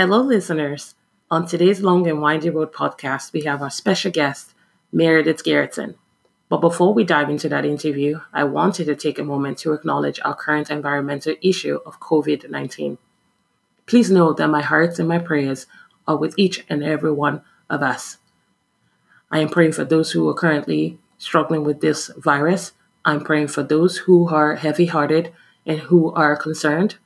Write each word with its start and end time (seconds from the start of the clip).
Hello, 0.00 0.22
listeners. 0.22 0.94
On 1.30 1.46
today's 1.46 1.82
Long 1.82 2.06
and 2.06 2.22
Windy 2.22 2.48
Road 2.48 2.72
podcast, 2.72 3.34
we 3.34 3.42
have 3.42 3.60
our 3.60 3.68
special 3.68 4.10
guest, 4.10 4.54
Meredith 4.90 5.44
Garritsen. 5.44 5.94
But 6.48 6.62
before 6.62 6.94
we 6.94 7.04
dive 7.04 7.28
into 7.28 7.50
that 7.50 7.66
interview, 7.66 8.20
I 8.32 8.44
wanted 8.44 8.86
to 8.86 8.96
take 8.96 9.18
a 9.18 9.24
moment 9.24 9.58
to 9.58 9.74
acknowledge 9.74 10.18
our 10.24 10.34
current 10.34 10.70
environmental 10.70 11.34
issue 11.42 11.80
of 11.84 12.00
COVID 12.00 12.48
19. 12.48 12.96
Please 13.84 14.10
know 14.10 14.32
that 14.32 14.48
my 14.48 14.62
hearts 14.62 14.98
and 14.98 15.06
my 15.06 15.18
prayers 15.18 15.66
are 16.08 16.16
with 16.16 16.32
each 16.38 16.64
and 16.70 16.82
every 16.82 17.12
one 17.12 17.42
of 17.68 17.82
us. 17.82 18.16
I 19.30 19.40
am 19.40 19.50
praying 19.50 19.72
for 19.72 19.84
those 19.84 20.12
who 20.12 20.26
are 20.30 20.34
currently 20.34 20.98
struggling 21.18 21.62
with 21.62 21.82
this 21.82 22.10
virus. 22.16 22.72
I'm 23.04 23.22
praying 23.22 23.48
for 23.48 23.62
those 23.62 23.98
who 23.98 24.30
are 24.30 24.54
heavy 24.54 24.86
hearted 24.86 25.30
and 25.66 25.78
who 25.78 26.10
are 26.14 26.38
concerned. 26.38 26.96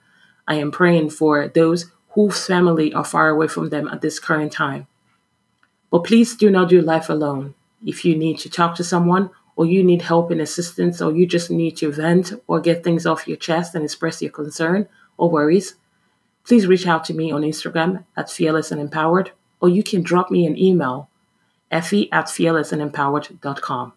I 0.47 0.55
am 0.55 0.71
praying 0.71 1.11
for 1.11 1.49
those 1.49 1.91
whose 2.15 2.47
family 2.47 2.93
are 2.95 3.05
far 3.05 3.29
away 3.29 3.49
from 3.49 3.71
them 3.71 3.89
at 3.89 4.01
this 4.01 4.19
current 4.19 4.53
time. 4.53 4.87
But 5.91 6.05
please 6.05 6.37
do 6.37 6.51
not 6.51 6.69
do 6.69 6.81
life 6.81 7.09
alone. 7.09 7.55
If 7.85 8.05
you 8.05 8.17
need 8.17 8.39
to 8.39 8.51
talk 8.51 8.77
to 8.77 8.85
someone, 8.85 9.31
or 9.57 9.67
you 9.67 9.85
need 9.85 10.03
help 10.03 10.31
and 10.31 10.41
assistance, 10.41 11.01
or 11.01 11.13
you 11.13 11.27
just 11.27 11.51
need 11.51 11.77
to 11.77 11.93
vent 11.93 12.33
or 12.47 12.61
get 12.61 12.83
things 12.83 13.07
off 13.07 13.29
your 13.29 13.37
chest 13.37 13.75
and 13.75 13.85
express 13.85 14.21
your 14.21 14.33
concern 14.33 14.89
or 15.17 15.31
worries, 15.31 15.77
please 16.45 16.67
reach 16.67 16.87
out 16.87 17.05
to 17.05 17.15
me 17.15 17.31
on 17.31 17.43
Instagram 17.43 18.05
at 18.17 18.31
fearless 18.31 18.73
and 18.73 18.81
empowered, 18.81 19.31
or 19.61 19.69
you 19.69 19.83
can 19.83 20.03
drop 20.03 20.31
me 20.31 20.47
an 20.47 20.59
email, 20.59 21.09
effie 21.71 22.11
at 22.13 22.27
fearlessandempowered.com. 22.27 23.93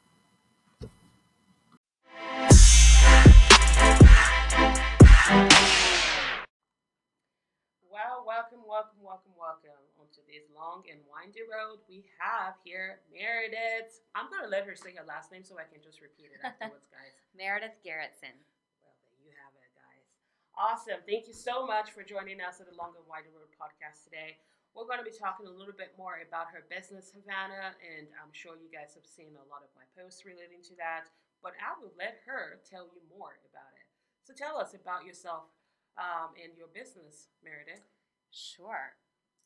long 11.36 11.48
road. 11.52 11.84
We 11.92 12.08
have 12.24 12.56
here 12.64 13.04
Meredith. 13.12 14.00
I'm 14.16 14.32
going 14.32 14.44
to 14.44 14.52
let 14.52 14.64
her 14.64 14.76
say 14.76 14.96
her 14.96 15.04
last 15.04 15.32
name 15.32 15.44
so 15.44 15.60
I 15.60 15.68
can 15.68 15.84
just 15.84 16.00
repeat 16.00 16.32
it 16.32 16.40
afterwards, 16.40 16.88
guys. 16.96 17.16
Meredith 17.36 17.76
Garritsen. 17.84 18.36
Well, 18.80 18.96
there 19.04 19.20
you 19.20 19.36
have 19.36 19.52
it, 19.60 19.72
guys. 19.76 20.08
Awesome. 20.56 21.04
Thank 21.04 21.28
you 21.28 21.36
so 21.36 21.68
much 21.68 21.92
for 21.92 22.04
joining 22.08 22.40
us 22.40 22.64
at 22.64 22.72
the 22.72 22.76
Long 22.80 22.96
and 22.96 23.04
Windy 23.12 23.32
Road 23.36 23.52
podcast 23.60 24.08
today. 24.08 24.40
We're 24.72 24.88
going 24.88 25.02
to 25.02 25.08
be 25.08 25.16
talking 25.16 25.50
a 25.50 25.56
little 25.56 25.76
bit 25.76 25.98
more 25.98 26.22
about 26.22 26.54
her 26.54 26.64
business, 26.70 27.12
Hervana, 27.12 27.74
and 27.82 28.08
I'm 28.22 28.32
sure 28.32 28.56
you 28.56 28.70
guys 28.70 28.94
have 28.94 29.10
seen 29.10 29.34
a 29.36 29.46
lot 29.50 29.66
of 29.66 29.72
my 29.74 29.84
posts 29.98 30.22
relating 30.24 30.62
to 30.70 30.78
that. 30.80 31.10
But 31.42 31.58
I 31.60 31.76
will 31.82 31.92
let 31.98 32.22
her 32.30 32.62
tell 32.64 32.88
you 32.94 33.02
more 33.12 33.42
about 33.50 33.74
it. 33.76 33.88
So 34.24 34.32
tell 34.38 34.56
us 34.56 34.78
about 34.78 35.04
yourself 35.04 35.50
um, 35.98 36.38
and 36.38 36.54
your 36.54 36.70
business, 36.72 37.34
Meredith. 37.42 37.84
Sure. 38.30 38.94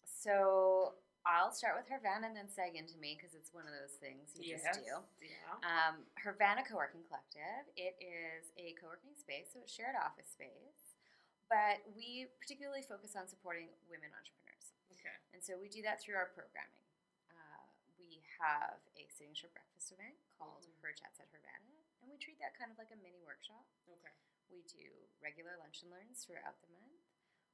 So 0.03 0.99
I'll 1.21 1.53
start 1.53 1.77
with 1.77 1.85
Hervana 1.85 2.33
and 2.33 2.35
then 2.35 2.49
seg 2.49 2.73
into 2.73 2.97
me 2.97 3.13
because 3.13 3.37
it's 3.37 3.53
one 3.53 3.69
of 3.69 3.73
those 3.77 3.93
things 4.01 4.33
you 4.33 4.57
yes. 4.57 4.65
just 4.65 4.81
do. 4.81 4.97
Yeah. 5.21 5.53
Um, 5.61 6.01
Hervana 6.17 6.65
Co-working 6.65 7.05
Collective. 7.05 7.69
It 7.77 7.93
is 8.01 8.49
a 8.57 8.73
co-working 8.81 9.13
space, 9.13 9.53
so 9.53 9.61
it's 9.61 9.69
shared 9.69 9.93
office 9.93 10.33
space, 10.33 10.97
but 11.45 11.85
we 11.93 12.25
particularly 12.41 12.81
focus 12.81 13.13
on 13.13 13.29
supporting 13.29 13.69
women 13.85 14.09
entrepreneurs. 14.17 14.73
Okay. 14.97 15.13
And 15.37 15.41
so 15.45 15.61
we 15.61 15.69
do 15.69 15.85
that 15.85 16.01
through 16.01 16.17
our 16.17 16.33
programming. 16.33 16.85
Uh, 17.29 17.65
we 18.01 18.25
have 18.41 18.81
a 18.97 19.05
signature 19.13 19.53
breakfast 19.53 19.93
event 19.93 20.17
called 20.41 20.65
Mhm. 20.65 20.73
Her 20.81 20.93
Chats 20.97 21.21
at 21.21 21.29
Hervana, 21.29 21.69
and 22.01 22.09
we 22.09 22.17
treat 22.17 22.41
that 22.41 22.57
kind 22.57 22.73
of 22.73 22.77
like 22.81 22.89
a 22.89 22.97
mini 22.97 23.21
workshop. 23.21 23.65
Okay. 23.85 24.13
We 24.49 24.65
do 24.65 24.89
regular 25.21 25.53
lunch 25.61 25.85
and 25.85 25.93
learns 25.93 26.25
throughout 26.25 26.57
the 26.65 26.69
month. 26.73 27.05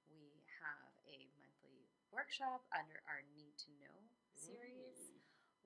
We 0.08 0.40
have 0.63 0.96
a 1.06 1.28
monthly 1.36 1.47
workshop 2.12 2.66
under 2.72 3.03
our 3.07 3.23
Need 3.35 3.56
to 3.68 3.69
Know 3.79 3.95
series. 4.35 5.18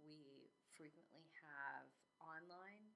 We 0.02 0.50
frequently 0.74 1.30
have 1.46 1.90
online 2.22 2.94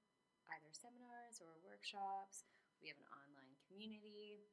either 0.50 0.70
seminars 0.74 1.42
or 1.42 1.58
workshops. 1.62 2.46
We 2.82 2.90
have 2.90 2.98
an 2.98 3.08
online 3.10 3.54
community. 3.66 4.46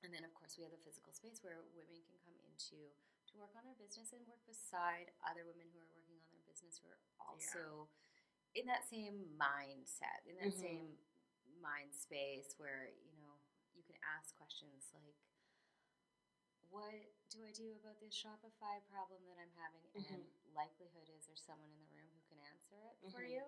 And 0.00 0.12
then, 0.12 0.24
of 0.24 0.32
course, 0.32 0.56
we 0.56 0.64
have 0.64 0.72
a 0.72 0.80
physical 0.80 1.12
space 1.12 1.44
where 1.44 1.60
women 1.76 2.00
can 2.08 2.16
come 2.24 2.36
into 2.40 2.88
to 3.30 3.32
work 3.36 3.52
on 3.52 3.68
their 3.68 3.76
business 3.76 4.16
and 4.16 4.24
work 4.24 4.40
beside 4.48 5.12
other 5.22 5.44
women 5.44 5.68
who 5.70 5.78
are 5.78 5.92
working 5.92 6.16
on 6.24 6.28
their 6.32 6.44
business 6.48 6.80
who 6.80 6.88
are 6.88 7.02
also 7.20 7.92
in 8.56 8.64
that 8.66 8.82
same 8.88 9.36
mindset, 9.36 10.24
in 10.26 10.34
that 10.40 10.50
Mhm. 10.56 10.64
same 10.64 10.98
mind 11.60 11.92
space 11.94 12.56
where, 12.58 12.88
you 12.88 13.20
know, 13.20 13.38
you 13.76 13.84
can 13.84 13.96
ask 14.02 14.34
questions 14.34 14.90
like, 14.96 15.14
what 16.70 16.94
do 17.30 17.38
I 17.46 17.52
do 17.54 17.74
about 17.82 17.98
this 18.02 18.14
Shopify 18.14 18.78
problem 18.90 19.20
that 19.30 19.38
I'm 19.38 19.52
having? 19.58 19.84
And 20.10 20.22
likelihood 20.54 21.06
is 21.14 21.26
there's 21.26 21.42
someone 21.42 21.70
in 21.70 21.78
the 21.82 21.90
room 21.94 22.08
who 22.14 22.22
can 22.30 22.38
answer 22.50 22.78
it 22.90 22.94
for 23.10 23.22
Mhm. 23.22 23.30
you, 23.30 23.42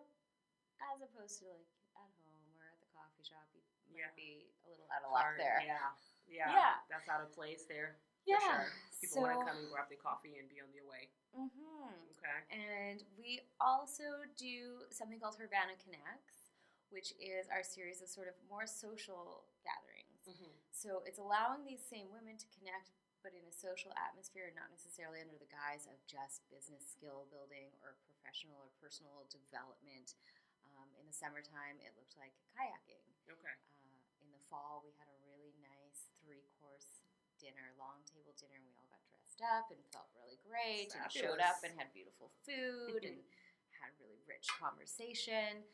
as 0.93 1.01
opposed 1.03 1.39
to 1.41 1.47
like 1.47 1.67
at 1.97 2.11
home 2.27 2.53
or 2.59 2.67
at 2.71 2.79
the 2.83 2.91
coffee 2.95 3.23
shop, 3.23 3.47
you 3.55 3.63
might 3.91 3.99
Yeah. 3.99 4.11
be 4.15 4.51
a 4.65 4.69
little 4.69 4.87
out 4.91 5.03
of 5.05 5.11
luck 5.13 5.37
there. 5.37 5.61
Yeah. 5.63 5.95
yeah. 6.27 6.51
Yeah. 6.53 6.81
That's 6.89 7.09
out 7.09 7.21
of 7.23 7.33
place 7.33 7.65
there. 7.67 7.99
For 8.25 8.31
Yeah. 8.31 8.39
sure. 8.39 8.73
People 9.01 9.23
want 9.23 9.41
to 9.41 9.47
come 9.47 9.59
and 9.59 9.71
grab 9.71 9.89
their 9.89 9.99
coffee 9.99 10.39
and 10.39 10.49
be 10.49 10.61
on 10.61 10.71
their 10.73 10.87
way. 10.87 11.11
Mm-hmm. 11.35 12.11
Okay. 12.19 12.39
And 12.51 13.03
we 13.19 13.41
also 13.61 14.25
do 14.37 14.87
something 14.91 15.19
called 15.19 15.37
Hervana 15.39 15.77
Connects, 15.83 16.51
which 16.91 17.13
is 17.19 17.49
our 17.49 17.63
series 17.65 18.01
of 18.01 18.09
sort 18.09 18.29
of 18.29 18.41
more 18.49 18.67
social 18.67 19.45
gatherings. 19.65 20.23
Mm-hmm. 20.29 20.53
So 20.71 21.03
it's 21.05 21.19
allowing 21.19 21.65
these 21.65 21.85
same 21.85 22.11
women 22.13 22.39
to 22.39 22.47
connect, 22.49 22.91
but 23.23 23.33
in 23.35 23.43
a 23.47 23.55
social 23.55 23.95
atmosphere, 23.95 24.51
not 24.53 24.69
necessarily 24.75 25.23
under 25.23 25.39
the 25.39 25.49
guise 25.49 25.87
of 25.87 25.99
just 26.11 26.43
business 26.51 26.83
skill 26.87 27.31
building 27.31 27.71
or 27.83 27.95
professional 28.07 28.59
or 28.67 28.71
personal 28.83 29.25
development. 29.31 30.19
Um, 30.67 30.91
in 30.99 31.07
the 31.07 31.15
summertime, 31.15 31.79
it 31.83 31.95
looked 31.95 32.19
like 32.19 32.35
kayaking. 32.55 33.07
Okay. 33.31 33.57
Uh, 33.79 34.23
in 34.23 34.29
the 34.35 34.43
fall, 34.51 34.83
we 34.83 34.95
had 34.99 35.07
a 35.07 35.19
really 35.27 35.55
nice 35.63 36.11
three 36.23 36.47
course 36.59 37.03
dinner, 37.39 37.75
long 37.79 38.03
table 38.07 38.35
dinner. 38.39 38.59
and 38.59 38.67
We 38.67 38.75
all 38.79 38.87
got 38.91 39.03
dressed 39.11 39.43
up 39.43 39.71
and 39.71 39.81
felt 39.91 40.11
really 40.15 40.39
great 40.47 40.95
and 40.95 41.07
showed 41.11 41.43
up 41.43 41.63
and 41.67 41.75
had 41.75 41.91
beautiful 41.95 42.31
food 42.47 43.03
and 43.03 43.19
had 43.83 43.91
really 43.99 44.23
rich 44.31 44.47
conversation. 44.59 45.67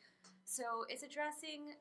So 0.45 0.85
it's 0.89 1.05
addressing 1.05 1.77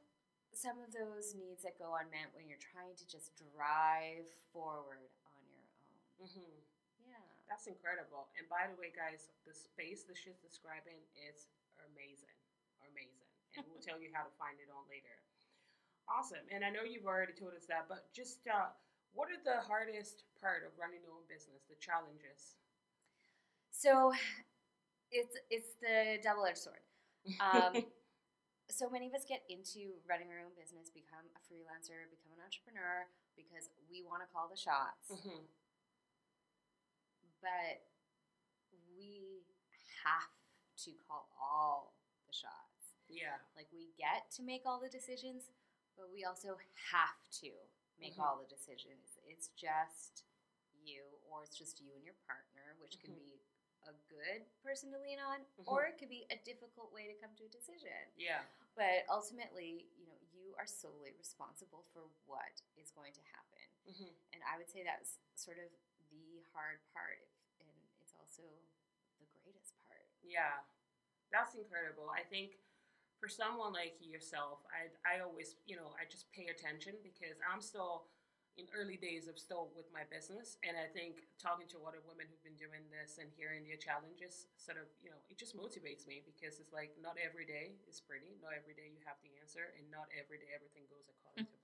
some 0.53 0.81
of 0.81 0.93
those 0.93 1.33
needs 1.37 1.63
that 1.65 1.79
go 1.81 1.97
unmet 1.97 2.33
when 2.37 2.49
you're 2.49 2.61
trying 2.61 2.97
to 2.97 3.07
just 3.09 3.33
drive 3.37 4.29
forward 4.53 5.01
on 5.01 5.09
your 5.09 5.13
own. 5.13 5.18
Mm-hmm. 6.19 6.55
Yeah. 7.07 7.23
That's 7.49 7.67
incredible. 7.67 8.29
And 8.37 8.45
by 8.51 8.69
the 8.69 8.77
way, 8.77 8.91
guys, 8.93 9.31
the 9.47 9.55
space 9.55 10.05
that 10.11 10.19
she's 10.19 10.39
describing 10.43 11.01
is 11.17 11.49
amazing. 11.83 12.37
Amazing. 12.85 13.27
And 13.57 13.65
we'll 13.71 13.83
tell 13.83 13.99
you 13.99 14.13
how 14.13 14.27
to 14.27 14.33
find 14.39 14.59
it 14.61 14.71
on 14.71 14.85
later. 14.91 15.17
Awesome. 16.09 16.45
And 16.53 16.65
I 16.65 16.71
know 16.73 16.85
you've 16.85 17.09
already 17.09 17.37
told 17.37 17.53
us 17.53 17.69
that, 17.69 17.89
but 17.89 18.09
just 18.17 18.41
uh, 18.49 18.73
what 19.13 19.29
are 19.29 19.41
the 19.45 19.61
hardest 19.61 20.25
part 20.41 20.65
of 20.65 20.73
running 20.81 21.05
your 21.05 21.13
own 21.13 21.27
business, 21.29 21.65
the 21.69 21.77
challenges? 21.81 22.57
So 23.73 24.13
it's 25.13 25.37
it's 25.53 25.77
the 25.81 26.21
double 26.25 26.49
edged 26.49 26.65
sword. 26.65 26.83
Um, 27.41 27.85
so 28.73 28.89
many 28.89 29.09
of 29.09 29.15
us 29.17 29.25
get 29.25 29.45
into 29.49 30.01
running 30.09 30.29
our 30.33 30.41
own 30.45 30.53
business, 30.57 30.93
become 30.93 31.25
a 31.37 31.41
freelancer, 31.45 32.09
become 32.09 32.33
an 32.37 32.41
entrepreneur 32.45 33.09
because 33.37 33.69
we 33.89 34.05
want 34.05 34.25
to 34.25 34.29
call 34.33 34.49
the 34.49 34.59
shots. 34.59 35.09
mm-hmm. 35.13 35.45
But 37.41 37.83
we 38.97 39.45
have 40.05 40.33
to 40.85 40.91
call 41.07 41.29
all 41.41 41.95
the 42.27 42.35
shots. 42.35 42.99
Yeah. 43.09 43.39
Like 43.57 43.69
we 43.73 43.91
get 43.99 44.31
to 44.37 44.43
make 44.43 44.63
all 44.67 44.81
the 44.81 44.89
decisions, 44.91 45.51
but 45.97 46.11
we 46.13 46.25
also 46.25 46.59
have 46.93 47.19
to 47.43 47.51
make 47.99 48.15
Mhm. 48.15 48.23
all 48.23 48.37
the 48.39 48.47
decisions. 48.47 49.19
It's 49.25 49.49
just 49.57 50.25
you, 50.75 51.03
or 51.29 51.45
it's 51.45 51.57
just 51.57 51.81
you 51.81 51.95
and 51.95 52.05
your 52.05 52.15
partner, 52.27 52.77
which 52.79 52.99
can 53.01 53.13
Mhm. 53.15 53.19
be 53.25 53.41
a 53.83 53.93
good 54.09 54.47
person 54.63 54.91
to 54.93 54.99
lean 54.99 55.19
on, 55.19 55.45
Mhm. 55.59 55.67
or 55.67 55.87
it 55.87 55.99
could 55.99 56.09
be 56.09 56.27
a 56.31 56.37
difficult 56.37 56.93
way 56.93 57.07
to 57.07 57.15
come 57.21 57.35
to 57.37 57.45
a 57.45 57.49
decision. 57.49 58.13
Yeah. 58.17 58.45
But 58.75 59.09
ultimately, 59.09 59.91
you 59.97 60.07
know, 60.07 60.19
you 60.33 60.55
are 60.57 60.67
solely 60.67 61.13
responsible 61.13 61.83
for 61.93 62.07
what 62.27 62.63
is 62.77 62.91
going 62.93 63.13
to 63.15 63.23
happen. 63.23 63.69
Mm-hmm. 63.87 64.15
And 64.33 64.45
I 64.45 64.57
would 64.59 64.69
say 64.69 64.83
that's 64.83 65.19
sort 65.35 65.59
of 65.59 65.73
the 66.11 66.43
hard 66.53 66.81
part, 66.93 67.19
it's 67.23 67.38
also 68.29 68.45
the 69.17 69.25
greatest 69.41 69.73
part. 69.89 70.05
Yeah, 70.21 70.61
that's 71.33 71.57
incredible. 71.57 72.13
I 72.13 72.29
think 72.29 72.61
for 73.17 73.27
someone 73.27 73.73
like 73.73 73.97
yourself, 74.05 74.61
I 74.69 74.93
I 75.09 75.25
always 75.25 75.57
you 75.65 75.81
know 75.81 75.97
I 75.97 76.05
just 76.05 76.29
pay 76.37 76.53
attention 76.53 77.01
because 77.01 77.41
I'm 77.41 77.65
still 77.65 78.13
in 78.61 78.67
early 78.75 78.99
days 78.99 79.31
of 79.31 79.39
still 79.41 79.71
with 79.73 79.89
my 79.95 80.05
business, 80.13 80.61
and 80.61 80.77
I 80.77 80.91
think 80.93 81.25
talking 81.41 81.71
to 81.73 81.81
other 81.89 82.05
women 82.05 82.29
who've 82.29 82.45
been 82.45 82.59
doing 82.61 82.85
this 82.93 83.17
and 83.17 83.33
hearing 83.33 83.65
their 83.65 83.81
challenges 83.81 84.53
sort 84.61 84.77
of 84.77 84.93
you 85.01 85.09
know 85.09 85.21
it 85.33 85.41
just 85.41 85.57
motivates 85.57 86.05
me 86.05 86.21
because 86.21 86.61
it's 86.61 86.77
like 86.77 86.93
not 87.01 87.17
every 87.17 87.49
day 87.49 87.81
is 87.89 88.05
pretty, 88.05 88.37
not 88.45 88.53
every 88.53 88.77
day 88.77 88.93
you 88.93 89.01
have 89.09 89.17
the 89.25 89.33
answer, 89.41 89.73
and 89.81 89.89
not 89.89 90.13
every 90.13 90.37
day 90.37 90.53
everything 90.53 90.85
goes 90.93 91.09
according 91.09 91.49
mm. 91.49 91.49
to 91.49 91.57
plan. 91.57 91.57
it. 91.57 91.58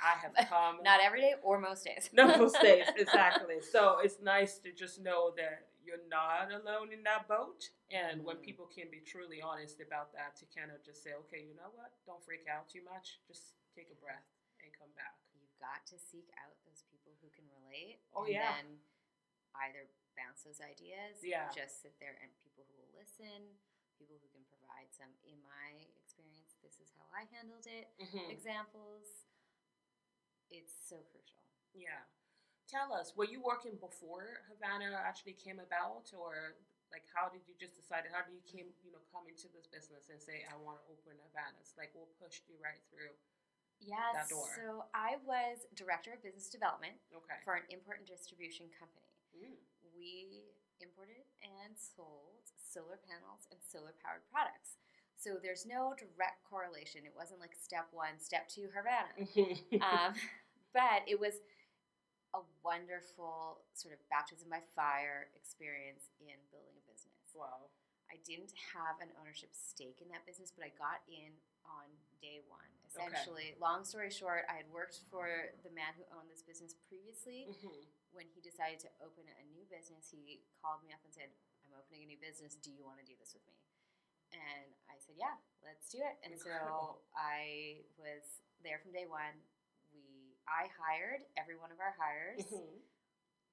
I 0.00 0.14
have 0.22 0.34
come 0.48 0.82
Not 0.84 1.00
every 1.02 1.20
day 1.20 1.34
or 1.42 1.58
most 1.58 1.84
days. 1.84 2.10
no 2.12 2.26
most 2.36 2.60
days 2.60 2.86
exactly. 2.96 3.60
So 3.60 3.98
it's 4.02 4.20
nice 4.22 4.58
to 4.62 4.72
just 4.72 5.00
know 5.00 5.32
that 5.36 5.68
you're 5.84 6.02
not 6.10 6.50
alone 6.50 6.90
in 6.92 7.02
that 7.06 7.30
boat, 7.30 7.62
and 7.94 8.24
when 8.26 8.36
Mhm. 8.42 8.42
people 8.42 8.66
can 8.66 8.90
be 8.90 8.98
truly 9.06 9.38
honest 9.40 9.78
about 9.80 10.10
that, 10.18 10.34
to 10.42 10.44
kind 10.50 10.74
of 10.74 10.82
just 10.82 11.02
say, 11.06 11.14
okay, 11.26 11.38
you 11.46 11.54
know 11.54 11.70
what, 11.78 11.94
don't 12.06 12.18
freak 12.26 12.46
out 12.50 12.66
too 12.68 12.82
much, 12.82 13.22
just 13.26 13.54
take 13.70 13.86
a 13.94 13.98
breath 14.02 14.26
and 14.66 14.74
come 14.74 14.90
back. 14.98 15.14
You've 15.38 15.54
got 15.62 15.86
to 15.94 15.96
seek 15.98 16.26
out 16.42 16.58
those 16.66 16.82
people 16.90 17.14
who 17.22 17.30
can 17.30 17.46
relate. 17.62 18.02
Oh, 18.18 18.26
and 18.26 18.34
yeah. 18.34 18.50
Then 18.58 18.82
either 19.62 19.86
bounce 20.18 20.42
those 20.42 20.58
ideas, 20.60 21.22
Yeah. 21.22 21.46
just 21.54 21.80
sit 21.86 21.94
there 22.02 22.18
and 22.20 22.34
people 22.42 22.66
who 22.66 22.74
will 22.82 22.90
listen, 22.98 23.54
people 23.94 24.18
who 24.18 24.28
can 24.34 24.42
provide 24.50 24.90
some, 24.90 25.14
in 25.22 25.38
my 25.46 25.86
this 26.66 26.82
is 26.82 26.90
how 26.98 27.06
I 27.14 27.22
handled 27.30 27.66
it, 27.70 27.86
Mhm. 27.98 28.26
examples. 28.30 29.06
It's 30.50 30.74
so 30.74 30.98
crucial. 31.14 31.42
Yeah. 31.72 32.02
Tell 32.66 32.92
us, 32.92 33.14
were 33.14 33.24
you 33.24 33.40
working 33.40 33.76
before 33.78 34.42
Hervana 34.50 34.92
actually 34.94 35.34
came 35.34 35.60
about, 35.60 36.12
or 36.12 36.56
like 36.90 37.06
how 37.14 37.28
did 37.28 37.46
you 37.46 37.54
just 37.54 37.74
decide? 37.76 38.06
How 38.10 38.22
did 38.22 38.34
you 38.34 38.42
came, 38.42 38.74
you 38.82 38.90
know, 38.90 38.98
come 39.12 39.28
into 39.28 39.48
this 39.48 39.66
business 39.68 40.08
and 40.10 40.20
say, 40.20 40.44
I 40.50 40.56
want 40.56 40.82
to 40.82 40.92
open 40.92 41.18
Hervana's? 41.18 41.76
Like, 41.76 41.94
what 41.94 42.10
pushed 42.18 42.48
you 42.48 42.56
right 42.58 42.82
through? 42.90 43.14
Yes. 43.78 44.28
door. 44.28 44.50
So 44.56 44.88
I 44.94 45.16
was 45.18 45.66
director 45.74 46.12
of 46.14 46.22
business 46.22 46.48
development 46.48 46.98
Okay. 47.12 47.40
for 47.44 47.54
an 47.54 47.66
import 47.68 47.98
and 47.98 48.06
distribution 48.06 48.70
company. 48.70 49.06
Mm. 49.34 49.58
we 49.94 50.44
imported 50.80 51.24
and 51.42 51.78
sold 51.78 52.50
solar 52.56 52.96
panels 52.98 53.46
and 53.50 53.62
solar 53.62 53.92
powered 53.94 54.26
products. 54.30 54.76
So 55.16 55.40
there's 55.40 55.64
no 55.66 55.96
direct 55.96 56.44
correlation. 56.44 57.02
It 57.08 57.12
wasn't 57.16 57.40
like 57.40 57.56
step 57.56 57.88
one, 57.90 58.20
step 58.20 58.48
two, 58.48 58.68
Hervana. 58.70 59.10
Um, 59.82 60.12
but 60.76 61.08
it 61.08 61.16
was 61.18 61.40
a 62.36 62.44
wonderful 62.60 63.64
sort 63.72 63.96
of 63.96 64.00
baptism 64.12 64.52
by 64.52 64.60
fire 64.76 65.32
experience 65.32 66.12
in 66.20 66.36
building 66.52 66.76
a 66.76 66.84
business. 66.84 67.16
wow. 67.32 67.72
I 68.06 68.22
didn't 68.22 68.54
have 68.76 69.02
an 69.02 69.10
ownership 69.18 69.50
stake 69.50 69.98
in 69.98 70.06
that 70.14 70.22
business, 70.28 70.54
but 70.54 70.62
I 70.62 70.70
got 70.78 71.02
in 71.10 71.34
on 71.66 71.90
day 72.22 72.38
one. 72.46 72.62
Essentially, 72.86 73.58
long 73.58 73.82
story 73.82 74.14
short, 74.14 74.46
I 74.46 74.54
had 74.62 74.68
worked 74.70 75.02
for 75.10 75.26
the 75.66 75.72
man 75.74 75.90
who 75.98 76.06
owned 76.14 76.30
this 76.30 76.44
business 76.46 76.70
previously 76.86 77.50
Mhm. 77.50 77.82
when 78.14 78.28
he 78.30 78.38
decided 78.40 78.78
to 78.86 78.90
open 79.02 79.26
a 79.26 79.44
new 79.50 79.64
business, 79.66 80.08
he 80.08 80.44
called 80.62 80.84
me 80.86 80.92
up 80.94 81.02
and 81.02 81.10
said, 81.12 81.34
I'm 81.66 81.74
opening 81.74 82.04
a 82.04 82.06
new 82.06 82.16
business. 82.22 82.54
Do 82.54 82.70
you 82.70 82.84
want 82.86 83.00
to 83.02 83.04
do 83.04 83.16
this 83.18 83.34
with 83.34 83.42
me? 83.48 83.58
And 84.32 84.70
I 84.88 84.98
said, 85.02 85.16
Yeah, 85.18 85.34
let's 85.86 85.94
do 85.94 86.02
it. 86.02 86.18
And 86.26 86.34
Incredible. 86.34 86.98
so 86.98 87.14
I 87.14 87.86
was 87.94 88.42
there 88.66 88.82
from 88.82 88.90
day 88.90 89.06
one. 89.06 89.38
We 89.94 90.34
I 90.50 90.66
hired 90.74 91.22
every 91.38 91.54
one 91.54 91.70
of 91.70 91.78
our 91.78 91.94
hires. 91.94 92.42
Mhm. 92.50 92.82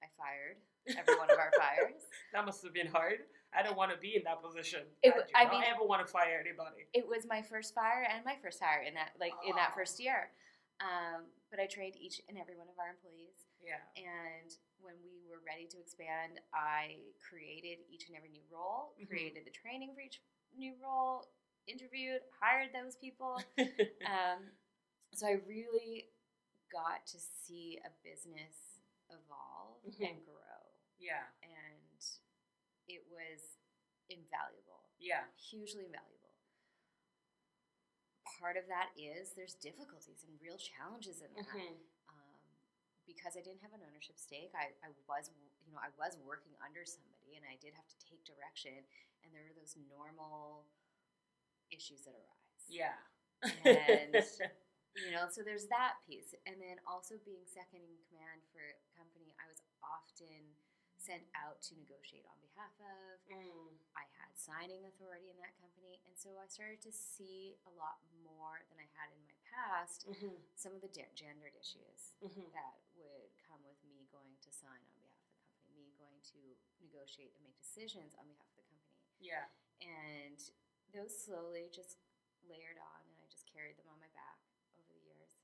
I 0.01 0.07
fired 0.17 0.57
every 0.97 1.15
one 1.21 1.29
of 1.29 1.37
our 1.37 1.51
fires. 1.61 2.01
That 2.33 2.45
must 2.45 2.63
have 2.65 2.73
been 2.73 2.87
hard. 2.89 3.21
I 3.53 3.61
don't 3.61 3.77
want 3.77 3.91
to 3.93 3.97
be 4.01 4.15
in 4.17 4.23
that 4.25 4.41
position. 4.41 4.81
It 5.05 5.13
I, 5.37 5.45
I 5.45 5.49
mean- 5.51 5.61
ever 5.63 5.85
want 5.85 6.01
to 6.05 6.09
fire 6.11 6.41
anybody. 6.41 6.89
It 6.93 7.05
was 7.07 7.25
my 7.29 7.41
first 7.45 7.75
fire 7.77 8.07
and 8.09 8.25
my 8.25 8.35
first 8.41 8.57
hire 8.61 8.81
in 8.81 8.95
that 8.95 9.13
like 9.21 9.33
in 9.45 9.53
that 9.55 9.71
Oh. 9.73 9.77
first 9.77 10.01
year. 10.01 10.33
Um, 10.81 11.29
but 11.53 11.61
I 11.61 11.67
trained 11.69 11.95
each 12.01 12.19
and 12.27 12.35
every 12.37 12.57
one 12.57 12.65
of 12.67 12.75
our 12.81 12.89
employees. 12.89 13.45
Yeah. 13.61 13.77
And 13.95 14.49
when 14.81 14.97
we 15.05 15.21
were 15.29 15.39
ready 15.45 15.69
to 15.69 15.77
expand, 15.79 16.41
I 16.51 16.97
created 17.21 17.77
each 17.93 18.09
and 18.09 18.17
every 18.17 18.29
new 18.33 18.43
role, 18.51 18.97
Mhm. 18.99 19.07
created 19.07 19.45
the 19.45 19.51
training 19.53 19.93
for 19.93 20.01
each 20.01 20.19
new 20.57 20.73
role, 20.81 21.29
interviewed, 21.67 22.21
hired 22.41 22.69
those 22.73 22.95
people. 22.95 23.41
um, 24.05 24.51
so 25.13 25.27
I 25.27 25.37
really 25.47 26.09
got 26.71 27.05
to 27.07 27.17
see 27.19 27.79
a 27.85 27.89
business 28.03 28.81
evolve 29.09 29.83
Mhm. 29.85 30.09
and 30.09 30.25
grow. 30.25 30.61
yeah. 30.97 31.27
And 31.43 32.01
it 32.87 33.03
was 33.11 33.59
invaluable, 34.09 34.89
Yeah. 34.99 35.23
hugely 35.37 35.85
invaluable. 35.85 36.33
Part 38.39 38.57
of 38.57 38.67
that 38.67 38.91
is 38.97 39.33
there's 39.35 39.53
difficulties 39.55 40.23
and 40.27 40.39
real 40.41 40.57
challenges 40.57 41.21
in 41.21 41.31
that 41.35 41.47
Mhm. 41.47 41.77
um, 42.09 42.41
because 43.05 43.37
I 43.37 43.41
didn't 43.41 43.61
have 43.61 43.73
an 43.73 43.83
ownership 43.83 44.17
stake, 44.17 44.51
I, 44.55 44.73
I 44.83 44.89
was 45.07 45.29
you 45.65 45.71
know 45.71 45.79
I 45.79 45.89
was 45.97 46.17
working 46.17 46.55
under 46.59 46.83
somebody, 46.85 47.35
and 47.35 47.45
I 47.45 47.55
did 47.57 47.73
have 47.73 47.87
to 47.87 47.97
take 47.99 48.23
direction, 48.25 48.85
and 49.23 49.33
there 49.33 49.43
were 49.43 49.53
those 49.53 49.75
normal 49.77 50.65
issues 51.71 52.03
that 52.03 52.15
arise. 52.15 52.63
Yeah. 52.67 52.97
And 53.63 54.15
you 55.03 55.11
know, 55.11 55.27
so 55.31 55.41
there's 55.43 55.67
that 55.67 55.99
piece, 56.05 56.31
and 56.47 56.59
then 56.61 56.79
also 56.87 57.19
being 57.27 57.43
second 57.49 57.83
in 57.83 57.95
command 58.07 58.43
for 58.53 58.61
a 58.63 58.77
company, 58.95 59.33
I 59.41 59.45
was 59.49 59.59
often 59.83 60.55
sent 60.95 61.27
out 61.35 61.59
to 61.67 61.75
negotiate 61.75 62.23
on 62.31 62.39
behalf 62.39 62.71
of. 62.79 63.19
Mm. 63.27 63.75
I 63.99 64.07
had 64.15 64.31
signing 64.39 64.87
authority 64.87 65.27
in 65.27 65.35
that 65.43 65.51
company, 65.59 65.99
and 66.07 66.15
so 66.15 66.39
I 66.39 66.47
started 66.47 66.79
to 66.87 66.93
see 66.95 67.59
a 67.67 67.71
lot 67.75 67.99
more 68.23 68.63
than 68.71 68.79
I 68.79 68.87
had 68.95 69.11
in 69.11 69.19
my 69.27 69.35
past. 69.51 70.07
Mhm. 70.07 70.39
Some 70.55 70.71
of 70.71 70.79
the 70.79 70.87
de- 70.87 71.11
gendered 71.11 71.53
issues 71.59 72.15
Mhm. 72.23 72.47
that 72.55 72.79
would 72.95 73.35
come 73.43 73.59
with 73.67 73.83
me 73.83 74.07
going 74.15 74.39
to 74.39 74.51
sign 74.55 74.79
on 74.79 74.95
behalf 74.95 75.19
of 75.19 75.35
the 75.35 75.43
company, 75.43 75.83
me 75.83 75.91
going 75.99 76.21
to 76.31 76.39
negotiate 76.79 77.35
and 77.35 77.43
make 77.43 77.59
decisions 77.59 78.15
on 78.15 78.23
behalf 78.31 78.47
of 78.55 78.63
the 78.63 78.69
company. 78.71 78.95
Yeah. 79.19 79.49
And 79.83 80.39
those 80.93 81.13
slowly 81.13 81.69
just 81.73 81.97
layered 82.45 82.77
on, 82.77 83.01
and 83.09 83.17
I 83.19 83.25
just 83.29 83.49
carried 83.49 83.75
them 83.81 83.89
on 83.89 83.97
my 83.99 84.09
back 84.13 84.37
over 84.77 84.89
the 84.93 85.03
years. 85.03 85.35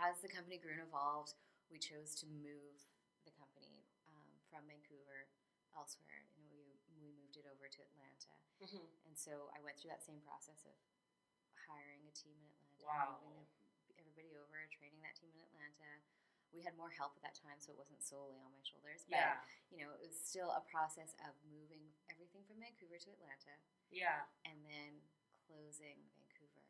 As 0.00 0.20
the 0.20 0.30
company 0.30 0.60
grew 0.60 0.76
and 0.76 0.84
evolved, 0.84 1.34
we 1.72 1.80
chose 1.80 2.14
to 2.20 2.26
move 2.28 2.76
the 3.24 3.32
company 3.36 3.84
um, 4.08 4.28
from 4.48 4.64
Vancouver 4.68 5.28
elsewhere, 5.76 6.24
and 6.36 6.42
we, 6.52 6.76
we 6.96 7.08
moved 7.16 7.36
it 7.40 7.46
over 7.48 7.68
to 7.68 7.80
Atlanta. 7.84 8.34
Mhm. 8.60 8.84
And 9.08 9.14
so 9.16 9.48
I 9.56 9.60
went 9.64 9.80
through 9.80 9.92
that 9.94 10.04
same 10.04 10.20
process 10.20 10.60
of 10.68 10.76
hiring 11.68 12.04
a 12.04 12.12
team 12.12 12.36
in 12.36 12.52
Atlanta, 12.76 13.16
Wow. 13.16 13.20
moving 13.24 13.46
everybody 13.96 14.36
over, 14.36 14.56
training 14.72 15.00
that 15.04 15.16
team 15.16 15.32
in 15.32 15.40
Atlanta. 15.48 16.00
We 16.52 16.62
had 16.62 16.74
more 16.76 16.90
help 16.90 17.14
at 17.16 17.22
that 17.22 17.34
time, 17.38 17.58
so 17.62 17.70
it 17.72 17.78
wasn't 17.78 18.02
solely 18.02 18.36
on 18.42 18.50
my 18.52 18.62
shoulders. 18.62 19.04
But 19.08 19.18
Yeah. 19.18 19.40
you 19.70 19.78
know, 19.78 19.92
it 19.94 20.00
was 20.00 20.18
still 20.18 20.50
a 20.50 20.60
process 20.66 21.14
of 21.26 21.34
moving 21.46 21.94
everything 22.10 22.42
from 22.44 22.58
Vancouver 22.58 22.98
to 22.98 23.10
Atlanta 23.12 23.54
Yeah. 23.90 24.26
and 24.44 24.64
then 24.66 25.00
closing 25.46 26.10
Vancouver. 26.18 26.66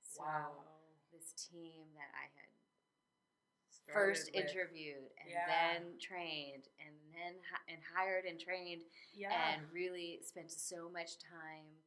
So 0.00 0.22
Wow. 0.22 0.64
this 1.10 1.32
team 1.32 1.92
that 1.94 2.10
I 2.14 2.26
had 2.38 2.50
Started 3.70 3.92
first 3.92 4.26
with- 4.32 4.34
interviewed 4.36 5.12
and 5.18 5.28
Yeah. 5.30 5.46
then 5.46 5.98
trained 5.98 6.68
and 6.78 7.12
then 7.12 7.42
hi- 7.42 7.64
and 7.68 7.82
hired 7.84 8.24
and 8.24 8.40
trained 8.40 8.88
Yeah. 9.12 9.32
and 9.54 9.70
really 9.72 10.22
spent 10.22 10.50
so 10.52 10.88
much 10.88 11.18
time 11.18 11.82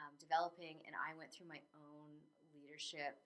um, 0.00 0.16
developing. 0.18 0.84
And 0.86 0.96
I 0.96 1.14
went 1.14 1.32
through 1.32 1.46
my 1.46 1.62
own 1.74 2.20
leadership 2.52 3.20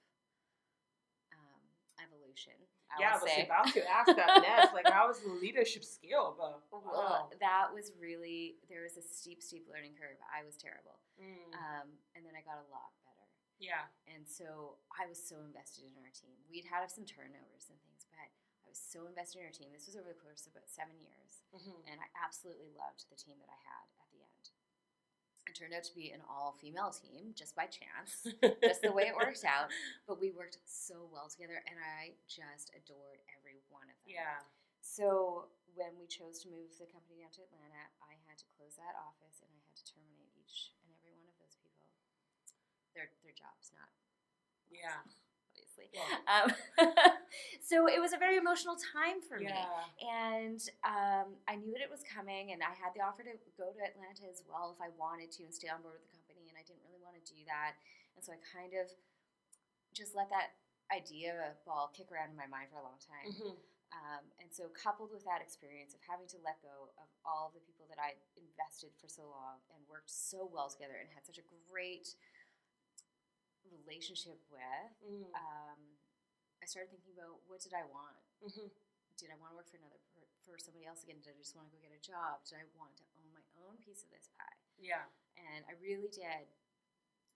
um, 1.33 1.63
evolution. 1.99 2.69
I 2.89 2.97
yeah, 3.05 3.15
I 3.15 3.21
was 3.21 3.29
say. 3.31 3.45
about 3.45 3.69
to 3.77 3.83
ask 3.85 4.09
that 4.17 4.33
next. 4.41 4.73
Like, 4.73 4.89
how 4.89 5.09
was 5.13 5.21
the 5.21 5.33
leadership 5.37 5.85
skill? 5.85 6.35
But 6.41 6.65
Well, 6.73 7.29
that 7.41 7.69
was 7.73 7.93
really 8.01 8.57
there 8.73 8.83
was 8.83 8.97
a 8.97 9.05
steep, 9.05 9.43
steep 9.45 9.69
learning 9.69 9.95
curve. 10.01 10.17
I 10.33 10.45
was 10.45 10.57
terrible, 10.57 10.97
Mm. 11.21 11.53
um, 11.53 11.87
and 12.17 12.25
then 12.25 12.33
I 12.39 12.41
got 12.47 12.57
a 12.63 12.67
lot 12.73 12.95
better. 13.05 13.27
yeah. 13.61 13.91
And 14.09 14.25
so 14.25 14.79
I 14.95 15.05
was 15.11 15.19
so 15.21 15.43
invested 15.45 15.85
in 15.85 15.93
our 16.01 16.13
team. 16.17 16.33
We'd 16.49 16.65
had 16.71 16.87
some 16.89 17.05
turnovers 17.05 17.69
and 17.69 17.77
things, 17.85 18.07
but 18.09 18.19
I 18.25 18.31
was 18.65 18.79
so 18.81 19.05
invested 19.11 19.43
in 19.43 19.51
our 19.51 19.55
team. 19.55 19.69
This 19.75 19.85
was 19.91 19.97
over 19.99 20.09
the 20.09 20.17
course 20.23 20.49
of 20.49 20.55
about 20.57 20.69
seven 20.73 20.97
years, 21.03 21.45
Mhm. 21.53 21.85
and 21.93 22.01
I 22.01 22.09
absolutely 22.25 22.73
loved 22.73 23.05
the 23.13 23.17
team 23.21 23.37
that 23.45 23.51
I 23.53 23.61
had 23.69 23.85
at. 24.01 24.08
It 25.49 25.57
turned 25.57 25.73
out 25.73 25.85
to 25.89 25.95
be 25.97 26.13
an 26.13 26.21
all-female 26.29 26.93
team 26.93 27.33
just 27.33 27.57
by 27.57 27.65
chance. 27.67 28.29
Just 28.61 28.85
the 28.85 28.93
way 28.93 29.09
it 29.09 29.17
worked 29.17 29.45
out, 29.49 29.73
but 30.05 30.21
we 30.21 30.31
worked 30.31 30.61
so 30.69 31.09
well 31.09 31.33
together, 31.33 31.65
and 31.65 31.81
I 31.81 32.13
just 32.29 32.69
adored 32.77 33.25
every 33.33 33.65
one 33.73 33.89
of 33.89 33.97
them. 34.05 34.13
Yeah. 34.21 34.45
So 34.85 35.49
when 35.77 35.95
we 35.97 36.09
chose 36.11 36.43
to 36.43 36.51
move 36.51 36.75
the 36.77 36.89
company 36.91 37.23
down 37.23 37.33
to 37.39 37.43
Atlanta, 37.49 37.89
I 38.03 38.19
had 38.27 38.37
to 38.41 38.47
close 38.59 38.75
that 38.77 38.99
office 38.99 39.39
and 39.45 39.51
I 39.53 39.61
had 39.63 39.77
to 39.79 39.85
terminate 39.87 40.33
each 40.35 40.75
and 40.83 40.91
every 40.99 41.15
one 41.15 41.31
of 41.31 41.39
those 41.39 41.55
people. 41.61 41.87
Their 42.97 43.15
their 43.23 43.37
jobs, 43.37 43.71
not 43.71 43.93
Yeah. 44.73 45.07
Obviously. 45.79 45.95
Well. 45.95 46.19
Um, 46.27 46.49
so 47.71 47.87
it 47.87 48.01
was 48.01 48.13
a 48.13 48.21
very 48.21 48.37
emotional 48.37 48.75
time 48.75 49.23
for 49.23 49.39
me. 49.39 49.55
And 50.03 50.61
um, 50.83 51.39
I 51.47 51.57
knew 51.57 51.71
that 51.75 51.83
it 51.83 51.91
was 51.91 52.03
coming, 52.03 52.53
and 52.53 52.63
I 52.63 52.75
had 52.75 52.95
the 52.95 53.03
offer 53.03 53.23
to 53.23 53.35
go 53.55 53.71
to 53.71 53.81
Atlanta 53.83 54.27
as 54.27 54.43
well 54.47 54.75
if 54.75 54.81
I 54.83 54.91
wanted 54.99 55.31
to 55.39 55.47
and 55.47 55.53
stay 55.55 55.71
on 55.71 55.83
board 55.83 55.99
with 55.99 56.05
the 56.07 56.13
company, 56.15 56.51
and 56.51 56.57
I 56.59 56.65
didn't 56.67 56.83
really 56.87 57.03
want 57.03 57.19
to 57.19 57.25
do 57.25 57.39
that. 57.47 57.79
And 58.17 58.21
so 58.25 58.35
I 58.35 58.39
kind 58.43 58.75
of 58.75 58.91
just 59.95 60.15
let 60.15 60.31
that 60.35 60.59
idea 60.91 61.37
of 61.47 61.61
ball 61.69 61.93
kick 61.93 62.11
around 62.11 62.33
in 62.33 62.39
my 62.39 62.49
mind 62.49 62.73
for 62.73 62.81
a 62.81 62.87
long 62.87 62.99
time. 62.99 63.29
Mhm. 63.31 63.57
Um, 63.89 64.25
and 64.37 64.53
so, 64.53 64.69
coupled 64.77 65.13
with 65.17 65.25
that 65.25 65.41
experience 65.41 65.97
of 65.97 66.01
having 66.05 66.29
to 66.29 66.39
let 66.45 66.61
go 66.61 66.93
of 67.01 67.09
all 67.25 67.49
of 67.49 67.55
the 67.57 67.65
people 67.65 67.89
that 67.89 67.97
I 67.97 68.21
invested 68.37 68.93
for 69.01 69.09
so 69.09 69.25
long 69.25 69.65
and 69.73 69.81
worked 69.89 70.13
so 70.13 70.45
well 70.45 70.69
together 70.69 71.01
and 71.01 71.09
had 71.09 71.25
such 71.25 71.41
a 71.41 71.47
great 71.73 72.13
relationship 73.73 74.41
with, 74.51 74.93
Mm-hmm. 75.05 75.31
um, 75.35 75.81
I 76.63 76.67
started 76.67 76.91
thinking 76.91 77.15
about 77.15 77.39
what 77.47 77.63
did 77.63 77.73
I 77.73 77.85
want? 77.87 78.19
Mm-hmm. 78.43 78.69
Did 79.19 79.31
I 79.31 79.37
want 79.39 79.55
to 79.55 79.57
work 79.59 79.67
for 79.71 79.79
another 79.79 79.99
for, 80.15 80.23
for 80.43 80.55
somebody 80.59 80.87
else 80.87 81.03
again? 81.07 81.19
Did 81.23 81.35
I 81.35 81.39
just 81.39 81.55
want 81.55 81.71
to 81.71 81.73
go 81.75 81.79
get 81.83 81.95
a 81.95 82.03
job? 82.03 82.43
Did 82.47 82.63
I 82.63 82.67
want 82.79 82.95
to 83.03 83.05
own 83.19 83.31
my 83.35 83.43
own 83.63 83.79
piece 83.83 84.03
of 84.07 84.11
this 84.15 84.31
pie? 84.39 84.59
Yeah. 84.79 85.07
And 85.39 85.63
I 85.71 85.75
really 85.83 86.11
did. 86.11 86.47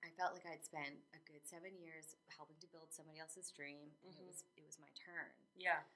I 0.03 0.11
felt 0.19 0.35
like 0.35 0.43
I'd 0.47 0.63
spent 0.67 0.99
a 1.15 1.21
good 1.27 1.47
seven 1.47 1.75
years 1.79 2.19
helping 2.35 2.59
to 2.59 2.69
build 2.75 2.91
somebody 2.91 3.23
else's 3.23 3.51
dream, 3.55 3.95
and 4.03 4.11
Mhm. 4.15 4.23
it 4.23 4.27
was 4.27 4.43
it 4.59 4.65
was 4.67 4.79
my 4.83 4.91
turn. 4.99 5.31
Yeah. 5.55 5.87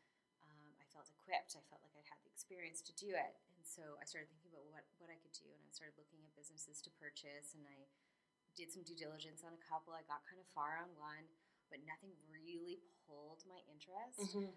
Um, 0.47 0.71
I 0.78 0.87
felt 0.95 1.11
equipped. 1.11 1.59
I 1.59 1.62
felt 1.66 1.83
like 1.83 1.95
I'd 1.99 2.07
had 2.07 2.23
the 2.23 2.31
experience 2.31 2.78
to 2.87 2.95
do 2.95 3.11
it, 3.11 3.35
and 3.50 3.62
so 3.66 3.83
I 3.99 4.07
started 4.07 4.31
thinking 4.31 4.55
about 4.55 4.66
what 4.71 4.87
what 5.02 5.11
I 5.11 5.19
could 5.19 5.35
do, 5.35 5.50
and 5.50 5.62
I 5.66 5.71
started 5.75 5.99
looking 5.99 6.23
at 6.23 6.31
businesses 6.38 6.78
to 6.87 6.90
purchase, 7.02 7.55
and 7.59 7.66
I 7.66 7.90
did 8.56 8.72
some 8.72 8.82
due 8.82 8.96
diligence 8.96 9.44
on 9.44 9.52
a 9.52 9.62
couple. 9.62 9.92
I 9.92 10.02
got 10.08 10.25
kind 10.25 10.40
of 10.40 10.48
far 10.56 10.80
on 10.80 10.88
one, 10.96 11.28
but 11.68 11.84
nothing 11.84 12.16
really 12.32 12.80
pulled 13.04 13.44
my 13.44 13.60
interest. 13.68 14.16
Mm-hmm. 14.32 14.50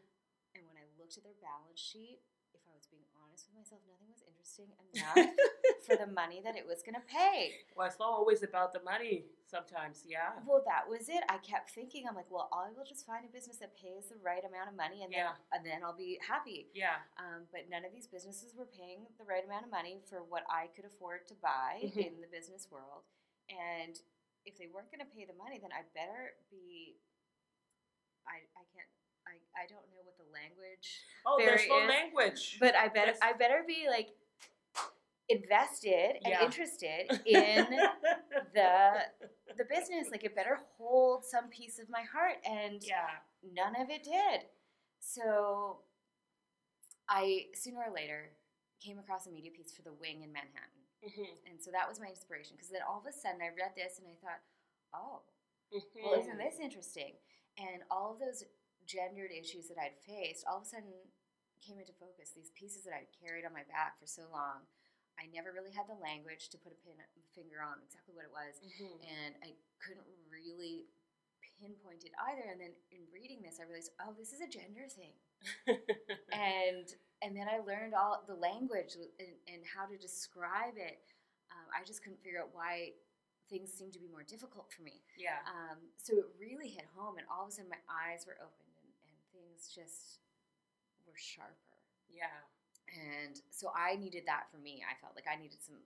And 0.56 0.62
when 0.66 0.80
I 0.80 0.88
looked 0.98 1.20
at 1.20 1.24
their 1.28 1.38
balance 1.44 1.78
sheet, 1.78 2.24
if 2.56 2.66
I 2.66 2.74
was 2.74 2.90
being 2.90 3.06
honest 3.14 3.46
with 3.46 3.62
myself, 3.62 3.86
nothing 3.86 4.10
was 4.10 4.26
interesting 4.26 4.74
enough 4.90 5.38
for 5.86 5.94
the 6.00 6.10
money 6.10 6.42
that 6.42 6.58
it 6.58 6.66
was 6.66 6.82
going 6.82 6.98
to 6.98 7.06
pay. 7.06 7.62
well, 7.78 7.86
it's 7.86 8.02
not 8.02 8.10
always 8.10 8.42
about 8.42 8.74
the 8.74 8.82
money. 8.82 9.30
Sometimes, 9.46 10.02
yeah. 10.06 10.38
Well, 10.46 10.62
that 10.66 10.86
was 10.90 11.10
it. 11.10 11.22
I 11.30 11.38
kept 11.42 11.70
thinking, 11.74 12.06
I'm 12.10 12.14
like, 12.18 12.30
well, 12.30 12.50
I 12.54 12.70
will 12.74 12.86
just 12.86 13.06
find 13.06 13.26
a 13.26 13.30
business 13.34 13.58
that 13.62 13.74
pays 13.78 14.10
the 14.10 14.18
right 14.22 14.42
amount 14.46 14.70
of 14.70 14.78
money, 14.78 15.02
and 15.06 15.10
then 15.14 15.26
and 15.54 15.62
then 15.66 15.82
I'll 15.82 15.98
be 15.98 16.18
happy. 16.22 16.70
Yeah. 16.74 17.02
Um, 17.18 17.50
but 17.54 17.66
none 17.70 17.82
of 17.86 17.90
these 17.94 18.06
businesses 18.06 18.54
were 18.54 18.70
paying 18.70 19.10
the 19.18 19.26
right 19.26 19.42
amount 19.46 19.66
of 19.66 19.72
money 19.74 20.02
for 20.10 20.22
what 20.22 20.46
I 20.50 20.70
could 20.74 20.86
afford 20.86 21.26
to 21.30 21.36
buy 21.42 21.82
Mhm. 21.86 21.98
in 21.98 22.14
the 22.22 22.30
business 22.30 22.70
world. 22.70 23.10
And 23.50 23.98
if 24.46 24.58
they 24.58 24.68
weren't 24.74 24.90
going 24.94 25.02
to 25.02 25.10
pay 25.14 25.26
the 25.26 25.34
money, 25.38 25.60
then 25.62 25.72
I 25.74 25.84
better 25.94 26.34
be. 26.52 26.98
I 28.28 28.46
I 28.56 28.64
can't. 28.74 28.90
I, 29.28 29.38
I 29.58 29.66
don't 29.70 29.86
know 29.94 30.02
what 30.04 30.18
the 30.18 30.26
language 30.34 30.90
Oh, 31.26 31.38
there's 31.38 31.62
There 31.62 31.70
no 31.70 31.84
is- 31.84 31.90
language. 31.90 32.58
But 32.60 32.76
I 32.76 32.88
better 32.88 33.14
I 33.22 33.34
better 33.34 33.64
be 33.68 33.86
like 33.90 34.10
invested 35.30 36.18
and 36.24 36.34
Yeah. 36.34 36.44
interested 36.44 37.12
in 37.26 37.66
the 38.54 38.92
the 39.58 39.66
business. 39.66 40.10
Like 40.12 40.24
it 40.24 40.36
better 40.36 40.60
hold 40.78 41.26
some 41.26 41.50
piece 41.50 41.80
of 41.80 41.90
my 41.90 42.02
heart, 42.02 42.38
and 42.46 42.82
yeah. 42.84 43.22
none 43.54 43.76
of 43.80 43.90
it 43.90 44.04
did. 44.04 44.46
So 45.00 45.80
I 47.08 47.48
sooner 47.54 47.78
or 47.88 47.94
later 47.94 48.30
came 48.84 48.98
across 49.00 49.28
a 49.28 49.32
media 49.32 49.52
piece 49.52 49.72
for 49.76 49.82
the 49.84 49.94
Wing 49.94 50.22
in 50.24 50.32
Manhattan, 50.32 50.79
Mm-hmm. 51.00 51.48
and 51.48 51.56
so 51.62 51.72
that 51.72 51.88
was 51.88 52.00
my 52.00 52.12
inspiration. 52.12 52.60
Because 52.60 52.72
then 52.74 52.84
all 52.84 53.00
of 53.00 53.08
a 53.08 53.16
sudden 53.16 53.40
I 53.40 53.56
read 53.56 53.72
this 53.76 54.00
and 54.00 54.08
I 54.08 54.16
thought, 54.20 54.42
oh, 54.96 55.24
Mm-hmm. 55.70 56.02
well, 56.02 56.18
isn't 56.18 56.42
this 56.42 56.58
interesting? 56.58 57.14
And 57.62 57.86
all 57.94 58.18
of 58.18 58.18
those 58.18 58.42
gendered 58.90 59.30
issues 59.30 59.70
that 59.70 59.78
I'd 59.78 60.02
faced 60.02 60.42
all 60.50 60.58
of 60.58 60.66
a 60.66 60.72
sudden 60.74 60.90
came 61.62 61.78
into 61.78 61.94
focus. 62.02 62.34
These 62.34 62.50
pieces 62.58 62.90
that 62.90 62.98
I'd 62.98 63.14
carried 63.22 63.46
on 63.46 63.54
my 63.54 63.62
back 63.70 64.02
for 64.02 64.10
so 64.10 64.26
long, 64.34 64.66
I 65.22 65.30
never 65.30 65.54
really 65.54 65.70
had 65.70 65.86
the 65.86 65.94
language 66.02 66.50
to 66.50 66.58
put 66.58 66.74
a 66.74 66.80
pin, 66.82 66.98
finger 67.38 67.62
on 67.62 67.78
exactly 67.86 68.18
what 68.18 68.26
it 68.26 68.34
was, 68.34 68.58
Mm-hmm. 68.66 68.98
and 69.14 69.32
I 69.46 69.54
couldn't 69.78 70.10
really 70.26 70.90
pinpoint 71.62 72.02
it 72.02 72.18
either. 72.18 72.50
And 72.50 72.58
then 72.58 72.74
in 72.90 73.06
reading 73.14 73.46
this, 73.46 73.62
I 73.62 73.70
realized, 73.70 73.94
oh, 74.02 74.18
this 74.18 74.34
is 74.34 74.42
a 74.42 74.50
gender 74.50 74.90
thing, 74.90 75.14
and 76.32 76.88
and 77.22 77.36
then 77.36 77.48
I 77.52 77.60
learned 77.60 77.94
all 77.94 78.24
the 78.28 78.36
language 78.36 78.96
and, 78.96 79.36
and 79.48 79.62
how 79.68 79.86
to 79.86 79.98
describe 80.00 80.80
it. 80.80 81.04
Um, 81.52 81.68
I 81.76 81.84
just 81.84 82.04
couldn't 82.04 82.24
figure 82.24 82.40
out 82.40 82.56
why 82.56 82.96
things 83.52 83.74
seemed 83.74 83.92
to 83.94 84.00
be 84.00 84.08
more 84.08 84.24
difficult 84.24 84.72
for 84.72 84.84
me. 84.84 85.02
yeah. 85.18 85.44
Um, 85.50 85.82
so 85.98 86.16
it 86.16 86.30
really 86.40 86.70
hit 86.70 86.86
home, 86.96 87.18
and 87.18 87.26
all 87.28 87.44
of 87.44 87.50
a 87.50 87.52
sudden 87.52 87.68
my 87.68 87.82
eyes 87.90 88.24
were 88.24 88.38
opened 88.40 88.78
and, 88.78 88.92
and 89.10 89.18
things 89.34 89.68
just 89.68 90.22
were 91.04 91.18
sharper. 91.18 91.82
Yeah. 92.08 92.46
And 92.90 93.38
so 93.54 93.70
I 93.74 93.98
needed 93.98 94.26
that 94.26 94.50
for 94.50 94.58
me. 94.58 94.82
I 94.82 94.98
felt 94.98 95.14
like 95.14 95.30
I 95.30 95.38
needed 95.38 95.62
some 95.62 95.82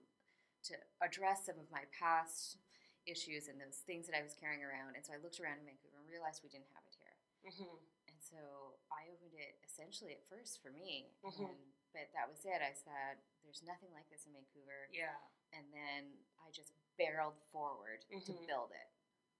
to 0.70 0.74
address 1.04 1.44
some 1.44 1.60
of 1.60 1.68
my 1.68 1.84
past 1.92 2.56
issues 3.04 3.52
and 3.52 3.60
those 3.60 3.84
things 3.84 4.08
that 4.08 4.16
I 4.16 4.24
was 4.24 4.32
carrying 4.32 4.64
around. 4.64 4.96
And 4.96 5.04
so 5.04 5.12
I 5.12 5.20
looked 5.20 5.36
around 5.36 5.60
in 5.60 5.68
Vancouver 5.68 6.00
and 6.00 6.08
realized 6.08 6.40
we 6.40 6.48
didn't 6.48 6.72
have 6.72 6.84
it 6.88 6.96
here. 6.96 7.16
Mm-hmm. 7.44 7.76
And 8.08 8.16
so 8.16 8.40
I 8.88 9.12
opened 9.12 9.36
it 9.36 9.43
essentially 9.74 10.14
at 10.14 10.22
first 10.30 10.62
for 10.62 10.70
me. 10.70 11.10
Mhm. 11.26 11.50
And, 11.50 11.58
but 11.90 12.06
that 12.14 12.30
was 12.30 12.46
it. 12.46 12.62
I 12.62 12.70
said, 12.72 13.18
there's 13.42 13.62
nothing 13.66 13.90
like 13.92 14.06
this 14.08 14.22
in 14.26 14.32
Vancouver. 14.32 14.86
Yeah. 14.94 15.18
And 15.52 15.66
then 15.74 16.14
I 16.46 16.50
just 16.54 16.72
barreled 16.96 17.38
forward 17.50 18.06
to 18.10 18.32
Mhm. 18.32 18.46
build 18.46 18.70
it. 18.70 18.88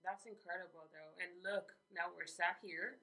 That's 0.03 0.27
incredible, 0.27 0.91
though. 0.93 1.15
And 1.23 1.43
look, 1.43 1.75
now 1.91 2.11
we're 2.15 2.27
sat 2.27 2.59
here. 2.61 2.99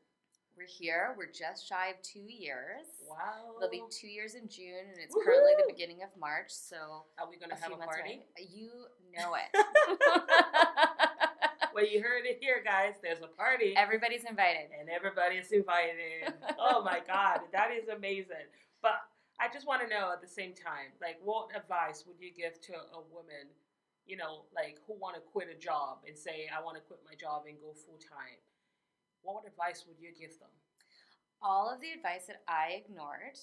We're 0.55 0.67
here. 0.67 1.15
We're 1.17 1.31
just 1.31 1.65
shy 1.65 1.87
of 1.87 2.01
two 2.01 2.27
years. 2.27 2.85
Wow. 3.07 3.55
It'll 3.57 3.69
be 3.69 3.83
two 3.89 4.07
years 4.09 4.35
in 4.35 4.49
June, 4.49 4.89
and 4.89 4.99
it's 4.99 5.15
currently 5.15 5.55
the 5.55 5.71
beginning 5.71 6.03
of 6.03 6.15
March. 6.17 6.51
So 6.51 7.07
Are 7.17 7.27
we 7.29 7.37
gonna 7.37 7.55
have 7.55 7.71
a 7.71 7.77
party? 7.77 8.15
away. 8.35 8.43
You 8.49 8.89
know 9.15 9.35
it. 9.35 9.49
well, 11.75 11.87
you 11.87 12.01
heard 12.01 12.25
it 12.25 12.37
here, 12.39 12.61
guys. 12.63 12.95
There's 13.01 13.21
a 13.21 13.27
party. 13.27 13.73
Everybody's 13.75 14.23
invited. 14.23 14.69
and 14.77 14.89
everybody's 14.89 15.51
invited. 15.51 16.33
oh 16.59 16.83
my 16.83 16.99
God, 17.07 17.41
that 17.51 17.69
is 17.71 17.87
amazing. 17.89 18.47
But 18.81 19.01
I 19.39 19.47
just 19.51 19.65
want 19.67 19.81
to 19.81 19.87
know 19.87 20.11
at 20.11 20.21
the 20.21 20.27
same 20.27 20.53
time, 20.53 20.93
like, 21.01 21.17
what 21.23 21.49
advice 21.55 22.03
would 22.07 22.19
you 22.19 22.31
give 22.31 22.61
to 22.69 22.73
a 22.73 23.01
woman, 23.09 23.49
you 24.05 24.17
know, 24.17 24.45
like 24.53 24.77
who 24.85 24.93
want 24.99 25.15
to 25.15 25.21
quit 25.21 25.49
a 25.49 25.57
job 25.57 26.05
and 26.07 26.17
say, 26.17 26.49
I 26.51 26.61
want 26.61 26.77
to 26.77 26.83
quit 26.83 26.99
my 27.05 27.15
job 27.15 27.43
and 27.47 27.57
go 27.59 27.73
full 27.73 27.97
time? 27.97 28.37
What 29.23 29.45
advice 29.45 29.85
would 29.87 29.97
you 30.01 30.13
give 30.13 30.37
them? 30.39 30.49
All 31.41 31.69
of 31.73 31.81
the 31.81 31.89
advice 31.91 32.25
that 32.27 32.41
I 32.47 32.81
ignored 32.85 33.37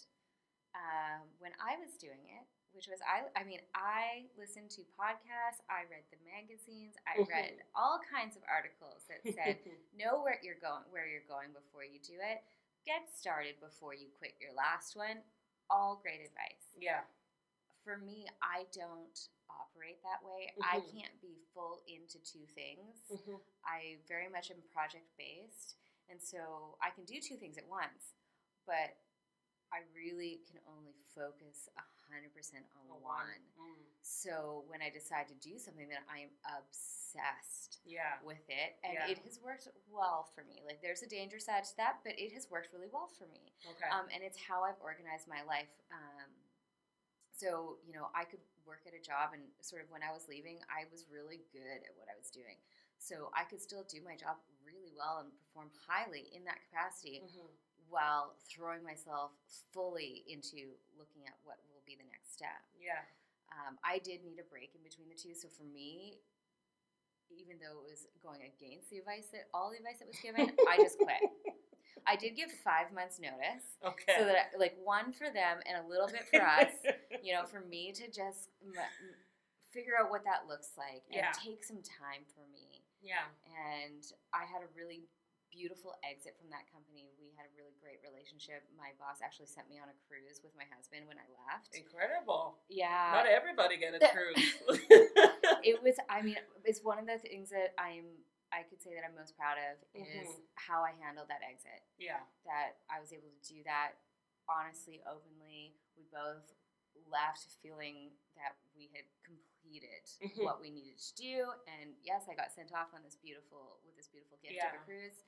um, 0.75 1.27
when 1.39 1.51
I 1.59 1.75
was 1.83 1.99
doing 1.99 2.23
it, 2.31 2.47
which 2.73 2.87
was 2.89 3.01
I. 3.05 3.27
I 3.39 3.45
mean, 3.45 3.61
I 3.75 4.29
listened 4.39 4.71
to 4.79 4.83
podcasts. 4.99 5.61
I 5.69 5.89
read 5.91 6.05
the 6.13 6.21
magazines. 6.25 6.95
I 7.09 7.23
read 7.25 7.61
all 7.79 7.99
kinds 8.05 8.37
of 8.37 8.43
articles 8.49 9.05
that 9.09 9.25
said 9.25 9.59
know 9.97 10.23
where 10.23 10.39
you're 10.43 10.61
going 10.61 10.85
where 10.91 11.07
you're 11.09 11.27
going 11.29 11.51
before 11.57 11.83
you 11.85 11.99
do 12.01 12.17
it 12.21 12.43
get 12.87 13.11
started 13.13 13.59
before 13.61 13.93
you 13.93 14.09
quit 14.17 14.33
your 14.41 14.55
last 14.57 14.97
one 14.97 15.21
all 15.69 15.99
great 16.01 16.23
advice 16.25 16.73
yeah. 16.79 17.05
for 17.85 17.99
me 17.99 18.25
i 18.41 18.65
don't 18.73 19.29
operate 19.53 20.01
that 20.01 20.23
way 20.25 20.49
i 20.65 20.79
Mhm. 20.81 20.89
can't 20.97 21.21
be 21.21 21.37
full 21.53 21.83
into 21.85 22.17
two 22.25 22.47
things 22.55 22.97
Mhm. 23.13 23.41
i 23.67 23.99
very 24.09 24.29
much 24.29 24.51
am 24.51 24.63
project 24.73 25.05
based 25.19 25.77
and 26.09 26.17
so 26.23 26.79
i 26.81 26.89
can 26.89 27.05
do 27.05 27.21
two 27.21 27.37
things 27.37 27.59
at 27.59 27.67
once 27.69 28.15
but 28.65 28.97
i 29.73 29.85
really 29.95 30.41
can 30.51 30.61
only 30.67 30.95
focus 31.15 31.69
100% 31.77 32.31
on 32.77 32.85
A 32.91 32.99
one 33.03 33.43
Mm. 33.59 33.85
so 34.01 34.65
when 34.69 34.81
i 34.81 34.89
decide 34.89 35.29
to 35.29 35.35
do 35.43 35.59
something 35.59 35.89
that 35.89 36.05
i 36.09 36.19
am 36.25 36.33
obsessed 36.57 37.81
Yeah. 37.85 38.17
with 38.25 38.43
it 38.49 38.77
and 38.85 38.95
Yeah. 38.95 39.09
it 39.09 39.19
has 39.25 39.41
worked 39.41 39.69
well 39.91 40.25
for 40.35 40.45
me 40.45 40.63
like 40.65 40.81
there's 40.81 41.03
a 41.03 41.09
danger 41.09 41.39
side 41.39 41.65
to 41.65 41.77
that 41.77 42.01
but 42.05 42.19
it 42.19 42.33
has 42.33 42.49
worked 42.51 42.73
really 42.73 42.89
well 42.89 43.09
for 43.09 43.27
me 43.27 43.53
Okay. 43.69 43.89
um, 43.91 44.07
and 44.13 44.23
it's 44.23 44.39
how 44.39 44.63
i've 44.65 44.81
organized 44.81 45.27
my 45.29 45.43
life 45.43 45.73
um, 45.93 46.31
so 47.33 47.79
you 47.87 47.93
know 47.93 48.09
i 48.15 48.25
could 48.25 48.41
work 48.67 48.83
at 48.87 48.95
a 48.95 49.01
job 49.01 49.33
and 49.33 49.43
sort 49.61 49.83
of 49.83 49.91
when 49.91 50.03
i 50.03 50.13
was 50.13 50.29
leaving 50.29 50.59
i 50.69 50.85
was 50.93 51.05
really 51.11 51.43
good 51.53 51.81
at 51.85 51.93
what 51.97 52.09
i 52.09 52.17
was 52.17 52.31
doing 52.31 52.57
so 52.99 53.31
i 53.35 53.45
could 53.45 53.61
still 53.61 53.85
do 53.89 54.01
my 54.05 54.17
job 54.17 54.37
really 54.65 54.93
well 54.97 55.19
and 55.25 55.33
perform 55.41 55.71
highly 55.89 56.29
in 56.35 56.45
that 56.45 56.61
capacity 56.69 57.21
Mhm. 57.25 57.49
While 57.91 58.35
throwing 58.49 58.85
myself 58.85 59.33
fully 59.73 60.25
into 60.29 60.77
looking 60.99 61.25
at 61.27 61.35
what 61.45 61.57
will 61.73 61.83
be 61.87 61.97
the 61.97 62.07
next 62.13 62.33
step 62.35 62.61
Yeah. 62.79 63.01
um, 63.53 63.79
I 63.85 63.99
did 63.99 64.25
need 64.25 64.39
a 64.41 64.47
break 64.49 64.75
in 64.77 64.83
between 64.85 65.09
the 65.09 65.17
two. 65.19 65.35
So 65.35 65.49
for 65.49 65.65
me, 65.65 66.21
even 67.33 67.61
though 67.61 67.85
it 67.85 67.89
was 67.93 68.09
going 68.25 68.41
against 68.45 68.89
the 68.89 68.99
advice 68.99 69.29
that 69.37 69.49
all 69.53 69.69
the 69.71 69.77
advice 69.81 70.01
that 70.01 70.09
was 70.09 70.17
given, 70.21 70.49
I 70.69 70.77
just 70.81 70.97
quit. 70.99 71.21
I 72.09 72.17
did 72.17 72.37
give 72.41 72.49
five 72.65 72.89
months 72.95 73.21
notice, 73.21 73.77
Okay. 73.85 74.17
so 74.17 74.25
that 74.25 74.57
like 74.57 74.77
one 74.81 75.13
for 75.13 75.29
them 75.29 75.61
and 75.69 75.77
a 75.77 75.85
little 75.89 76.09
bit 76.09 76.25
for 76.33 76.41
us. 76.41 76.73
you 77.25 77.37
know, 77.37 77.45
for 77.45 77.61
me 77.61 77.93
to 78.01 78.09
just 78.09 78.49
m- 78.65 78.73
m- 78.73 79.19
figure 79.77 79.93
out 80.01 80.09
what 80.09 80.25
that 80.25 80.49
looks 80.49 80.73
like 80.81 81.05
and 81.13 81.21
Yeah. 81.21 81.33
take 81.37 81.65
some 81.65 81.85
time 81.85 82.25
for 82.33 82.49
me. 82.49 82.81
yeah. 83.05 83.29
And 83.77 84.01
I 84.33 84.49
had 84.49 84.65
a 84.65 84.71
really 84.73 85.05
beautiful 85.53 85.97
exit 86.07 86.33
from 86.41 86.49
that 86.49 86.65
company. 86.73 87.13
Had 87.39 87.47
a 87.47 87.55
really 87.55 87.79
great 87.79 88.03
relationship. 88.03 88.67
My 88.75 88.91
boss 88.99 89.23
actually 89.23 89.47
sent 89.47 89.71
me 89.71 89.79
on 89.79 89.87
a 89.87 89.95
cruise 90.11 90.43
with 90.43 90.51
my 90.59 90.67
husband 90.75 91.07
when 91.07 91.23
I 91.23 91.27
left. 91.47 91.71
Incredible. 91.71 92.59
Yeah. 92.67 93.15
Not 93.15 93.31
everybody 93.31 93.79
get 93.79 93.95
a 93.95 94.03
cruise. 94.11 94.43
it 95.63 95.79
was 95.83 95.99
i 96.11 96.23
mean 96.23 96.39
it's 96.65 96.83
one 96.83 96.99
of 96.99 97.07
the 97.07 97.19
things 97.19 97.51
that 97.51 97.75
i'm 97.79 98.07
i 98.55 98.63
could 98.63 98.79
say 98.83 98.95
that 98.95 99.03
i'm 99.03 99.15
most 99.19 99.35
proud 99.35 99.59
of 99.59 99.75
is 99.95 100.07
Mhm. 100.07 100.39
how 100.55 100.83
i 100.87 100.93
handled 101.03 101.27
that 101.29 101.43
exit 101.43 101.83
yeah. 101.99 102.23
that 102.47 102.79
i 102.87 103.01
was 103.03 103.11
able 103.13 103.27
to 103.27 103.43
do 103.43 103.63
that 103.67 103.99
honestly 104.47 105.03
openly 105.03 105.75
we 105.99 106.07
both 106.15 106.47
left 107.11 107.59
feeling 107.63 108.11
that 108.39 108.55
we 108.77 108.87
had 108.95 109.05
completed 109.25 110.05
Mhm. 110.21 110.45
what 110.45 110.61
we 110.61 110.71
needed 110.71 110.99
to 110.99 111.15
do. 111.15 111.53
And 111.67 111.95
yes, 112.03 112.29
I 112.29 112.35
got 112.35 112.53
sent 112.53 112.73
off 112.73 112.93
on 112.95 113.03
this 113.03 113.17
beautiful 113.17 113.81
with 113.85 113.97
this 113.97 114.09
beautiful 114.09 114.39
gift 114.43 114.61
of 114.63 114.75
a 114.81 114.85
cruise. 114.85 115.25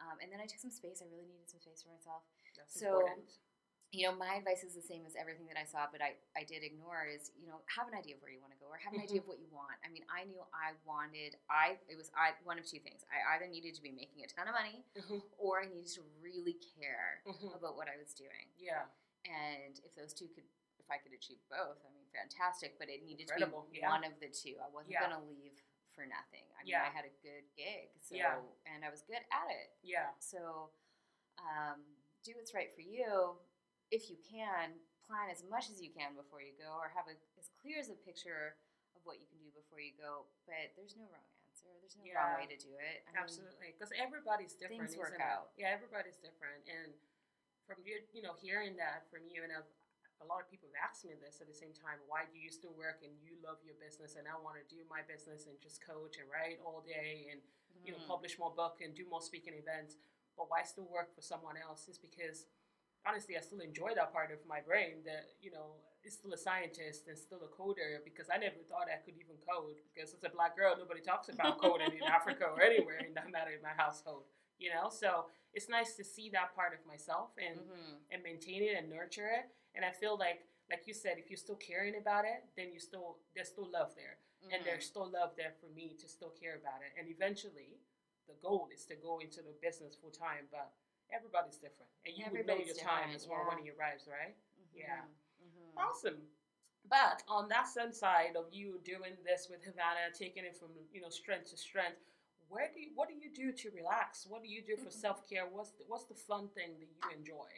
Um, 0.00 0.18
and 0.22 0.30
then 0.32 0.40
I 0.40 0.46
took 0.46 0.58
some 0.58 0.70
space. 0.74 1.02
I 1.02 1.06
really 1.10 1.26
needed 1.28 1.46
some 1.50 1.60
space 1.60 1.82
for 1.82 1.90
myself. 1.94 2.22
That's 2.56 2.78
So- 2.78 3.00
important. 3.00 3.30
You 3.94 4.10
know, 4.10 4.14
my 4.18 4.34
advice 4.42 4.66
is 4.66 4.74
the 4.74 4.82
same 4.82 5.06
as 5.06 5.14
everything 5.14 5.46
that 5.46 5.54
I 5.54 5.62
saw, 5.62 5.86
but 5.86 6.02
I, 6.02 6.18
I 6.34 6.42
did 6.42 6.66
ignore 6.66 7.06
is, 7.06 7.30
you 7.38 7.46
know, 7.46 7.62
have 7.70 7.86
an 7.86 7.94
idea 7.94 8.18
of 8.18 8.22
where 8.26 8.32
you 8.34 8.42
want 8.42 8.50
to 8.50 8.58
go 8.58 8.66
or 8.66 8.74
have 8.82 8.90
an 8.90 8.98
idea 8.98 9.22
of 9.22 9.26
what 9.30 9.38
you 9.38 9.46
want. 9.54 9.78
I 9.86 9.88
mean, 9.88 10.02
I 10.10 10.26
knew 10.26 10.42
I 10.50 10.74
wanted, 10.82 11.38
I, 11.46 11.78
it 11.86 11.94
was 11.94 12.10
I, 12.10 12.34
one 12.42 12.58
of 12.58 12.66
two 12.66 12.82
things. 12.82 13.06
I 13.06 13.22
either 13.38 13.46
needed 13.46 13.70
to 13.78 13.82
be 13.86 13.94
making 13.94 14.26
a 14.26 14.28
ton 14.34 14.50
of 14.50 14.54
money 14.58 14.82
Mhm. 14.98 15.22
or 15.38 15.62
I 15.62 15.70
needed 15.70 15.86
to 15.94 16.02
really 16.18 16.58
care 16.74 17.22
Mhm. 17.22 17.54
about 17.54 17.78
what 17.78 17.86
I 17.86 17.94
was 17.94 18.10
doing. 18.18 18.50
Yeah. 18.58 18.90
And 19.30 19.78
if 19.86 19.94
those 19.94 20.10
two 20.10 20.26
could, 20.26 20.50
if 20.82 20.90
I 20.90 20.98
could 20.98 21.12
achieve 21.14 21.38
both, 21.46 21.78
I 21.86 21.90
mean, 21.94 22.10
fantastic. 22.10 22.74
But 22.82 22.90
it 22.90 23.04
needed 23.06 23.30
Incredible, 23.30 23.62
to 23.62 23.70
be 23.70 23.78
yeah. 23.78 23.90
one 23.94 24.02
of 24.02 24.18
the 24.18 24.26
two. 24.26 24.58
I 24.58 24.66
wasn't 24.74 24.90
Yeah. 24.98 25.06
going 25.06 25.22
to 25.22 25.26
leave 25.30 25.54
for 25.94 26.04
nothing. 26.04 26.42
I 26.58 26.66
mean, 26.66 26.74
Yeah. 26.74 26.82
I 26.84 26.90
had 26.90 27.06
a 27.06 27.14
good 27.22 27.46
gig, 27.54 27.94
so 28.02 28.14
Yeah. 28.14 28.42
and 28.66 28.84
I 28.84 28.90
was 28.90 29.02
good 29.02 29.22
at 29.30 29.48
it. 29.50 29.70
Yeah. 29.82 30.10
So, 30.18 30.70
um, 31.38 31.84
do 32.22 32.34
what's 32.34 32.52
right 32.54 32.74
for 32.74 32.82
you. 32.82 33.38
If 33.90 34.10
you 34.10 34.16
can, 34.18 34.80
plan 35.06 35.28
as 35.30 35.44
much 35.44 35.68
as 35.70 35.80
you 35.82 35.90
can 35.92 36.14
before 36.16 36.40
you 36.40 36.52
go, 36.58 36.78
or 36.80 36.88
have 36.88 37.06
a, 37.06 37.14
as 37.38 37.48
clear 37.60 37.78
as 37.78 37.90
a 37.90 37.94
picture 37.94 38.56
of 38.96 39.04
what 39.04 39.20
you 39.20 39.26
can 39.26 39.38
do 39.38 39.50
before 39.52 39.78
you 39.78 39.92
go. 39.96 40.26
But 40.46 40.72
there's 40.76 40.96
no 40.96 41.04
wrong 41.12 41.28
answer. 41.46 41.68
There's 41.80 41.96
no 41.96 42.04
Yeah. 42.04 42.14
wrong 42.18 42.40
way 42.40 42.46
to 42.46 42.56
do 42.56 42.74
it. 42.78 43.04
I 43.06 43.20
Absolutely, 43.20 43.72
because 43.72 43.92
everybody's 43.92 44.54
different. 44.54 44.80
things 44.82 44.96
work 44.96 45.14
it? 45.14 45.20
out. 45.20 45.52
Yeah, 45.56 45.68
everybody's 45.68 46.16
different, 46.16 46.66
and 46.68 46.94
from 47.66 47.82
you, 47.84 48.06
you 48.12 48.22
know, 48.22 48.34
hearing 48.34 48.76
that 48.76 49.06
from 49.10 49.26
you, 49.28 49.42
and 49.44 49.52
I've, 49.52 49.68
a 50.22 50.26
lot 50.26 50.40
of 50.40 50.46
people 50.50 50.70
have 50.70 50.90
asked 50.90 51.04
me 51.04 51.14
this 51.18 51.40
at 51.42 51.48
the 51.50 51.56
same 51.56 51.74
time. 51.74 51.98
Why 52.06 52.26
do 52.30 52.36
you 52.38 52.50
still 52.50 52.72
work 52.78 53.02
and 53.02 53.12
you 53.22 53.34
love 53.42 53.58
your 53.66 53.74
business, 53.82 54.14
and 54.14 54.26
I 54.28 54.36
want 54.38 54.56
to 54.60 54.66
do 54.70 54.82
my 54.86 55.02
business 55.06 55.46
and 55.46 55.56
just 55.60 55.82
coach 55.82 56.16
and 56.22 56.26
write 56.30 56.60
all 56.64 56.82
day 56.86 57.28
and 57.32 57.40
you 57.84 57.92
know 57.92 57.98
mhm. 58.00 58.08
publish 58.08 58.38
more 58.38 58.52
book 58.54 58.80
and 58.80 58.94
do 58.94 59.04
more 59.10 59.20
speaking 59.20 59.54
events, 59.54 59.96
but 60.36 60.48
why 60.48 60.62
still 60.62 60.86
work 60.88 61.14
for 61.14 61.22
someone 61.22 61.56
else? 61.56 61.88
Is 61.88 61.98
because 61.98 62.46
honestly, 63.04 63.36
I 63.36 63.40
still 63.40 63.60
enjoy 63.60 63.92
that 63.94 64.12
part 64.12 64.32
of 64.32 64.40
my 64.48 64.60
brain 64.60 65.04
that 65.04 65.34
you 65.42 65.50
know 65.50 65.76
is 66.04 66.14
still 66.14 66.32
a 66.32 66.38
scientist 66.38 67.08
and 67.08 67.16
still 67.18 67.40
a 67.44 67.48
coder 67.48 67.96
because 68.04 68.28
I 68.28 68.36
never 68.36 68.60
thought 68.68 68.88
I 68.92 69.00
could 69.04 69.16
even 69.16 69.36
code 69.40 69.80
because 69.92 70.12
as 70.12 70.22
a 70.24 70.28
black 70.28 70.56
girl, 70.56 70.76
nobody 70.76 71.00
talks 71.00 71.28
about 71.28 71.58
coding 71.64 71.92
in 71.96 72.04
Africa 72.04 72.44
or 72.52 72.60
anywhere, 72.62 73.00
in 73.04 73.14
that 73.14 73.32
matter 73.32 73.50
in 73.52 73.62
my 73.62 73.72
household. 73.76 74.24
You 74.58 74.70
know, 74.70 74.88
so 74.88 75.26
it's 75.52 75.68
nice 75.68 75.94
to 75.96 76.04
see 76.04 76.30
that 76.30 76.54
part 76.54 76.72
of 76.72 76.80
myself 76.86 77.30
and 77.36 77.58
Mhm. 77.58 77.98
and 78.12 78.22
maintain 78.22 78.62
it 78.62 78.76
and 78.78 78.88
nurture 78.88 79.26
it. 79.28 79.50
And 79.74 79.84
I 79.84 79.90
feel 79.90 80.16
like, 80.16 80.46
like 80.70 80.86
you 80.86 80.94
said, 80.94 81.18
if 81.18 81.30
you're 81.30 81.36
still 81.36 81.56
caring 81.56 81.96
about 81.96 82.24
it, 82.24 82.44
then 82.56 82.72
you 82.72 82.80
still 82.80 83.18
there's 83.34 83.48
still 83.48 83.70
love 83.70 83.94
there, 83.94 84.18
and 84.50 84.62
Mhm. 84.62 84.64
there's 84.64 84.86
still 84.86 85.08
love 85.10 85.36
there 85.36 85.52
for 85.60 85.66
me 85.66 85.94
to 85.98 86.08
still 86.08 86.30
care 86.30 86.56
about 86.56 86.82
it. 86.82 86.92
And 86.96 87.08
eventually, 87.08 87.80
the 88.26 88.34
goal 88.34 88.68
is 88.72 88.86
to 88.86 88.96
go 88.96 89.18
into 89.18 89.42
the 89.42 89.52
business 89.60 89.96
full 89.96 90.12
time. 90.12 90.48
But 90.50 90.72
everybody's 91.10 91.58
different, 91.58 91.90
and 92.06 92.16
you 92.16 92.24
would 92.30 92.46
know 92.46 92.56
your 92.56 92.76
time 92.76 93.10
as 93.10 93.26
well 93.26 93.40
yeah. 93.40 93.48
when 93.48 93.66
it 93.66 93.74
arrives, 93.76 94.06
right? 94.06 94.36
Yeah. 94.72 95.04
Mhm. 95.42 95.76
Awesome. 95.76 96.30
But 96.86 97.22
on 97.28 97.48
that 97.48 97.66
same 97.66 97.92
side 97.92 98.36
of 98.36 98.52
you 98.52 98.78
doing 98.84 99.16
this 99.24 99.48
with 99.48 99.62
Hervana, 99.62 100.12
taking 100.12 100.44
it 100.44 100.56
from 100.56 100.70
you 100.92 101.00
know 101.00 101.10
strength 101.10 101.50
to 101.50 101.56
strength, 101.56 102.00
where 102.48 102.70
do 102.72 102.80
you, 102.80 102.92
what 102.94 103.08
do 103.08 103.14
you 103.14 103.30
do 103.32 103.52
to 103.52 103.70
relax? 103.70 104.26
What 104.26 104.42
do 104.42 104.48
you 104.48 104.62
do 104.62 104.76
for 104.76 104.90
self 104.90 105.28
care? 105.28 105.46
What's 105.46 105.70
the, 105.72 105.84
what's 105.88 106.04
the 106.04 106.14
fun 106.14 106.48
thing 106.50 106.78
that 106.78 106.88
you 106.88 107.18
enjoy? 107.18 107.48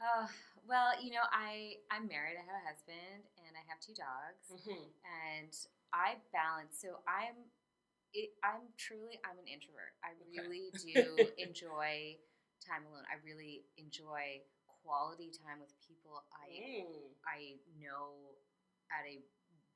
Uh, 0.00 0.26
well, 0.70 0.94
you 1.02 1.10
know, 1.10 1.26
I 1.34 1.82
I'm 1.90 2.06
married. 2.06 2.38
I 2.38 2.44
have 2.46 2.54
a 2.54 2.64
husband, 2.64 3.26
and 3.42 3.52
I 3.58 3.62
have 3.66 3.82
two 3.82 3.94
dogs, 3.98 4.46
Mm-hmm. 4.54 4.86
and 5.02 5.52
I 5.90 6.22
balance. 6.30 6.78
So 6.78 7.02
I'm, 7.10 7.50
it, 8.14 8.30
I'm 8.46 8.70
truly 8.78 9.18
I'm 9.26 9.38
an 9.42 9.50
introvert. 9.50 9.98
I 10.06 10.14
Okay. 10.14 10.46
really 10.46 10.70
do 10.78 11.30
enjoy 11.38 12.22
time 12.62 12.86
alone. 12.86 13.02
I 13.10 13.18
really 13.26 13.66
enjoy 13.76 14.46
quality 14.86 15.34
time 15.34 15.58
with 15.60 15.74
people 15.82 16.22
I 16.30 16.48
Mm. 16.86 17.10
I 17.26 17.38
know 17.82 18.38
at 18.94 19.06
a 19.06 19.20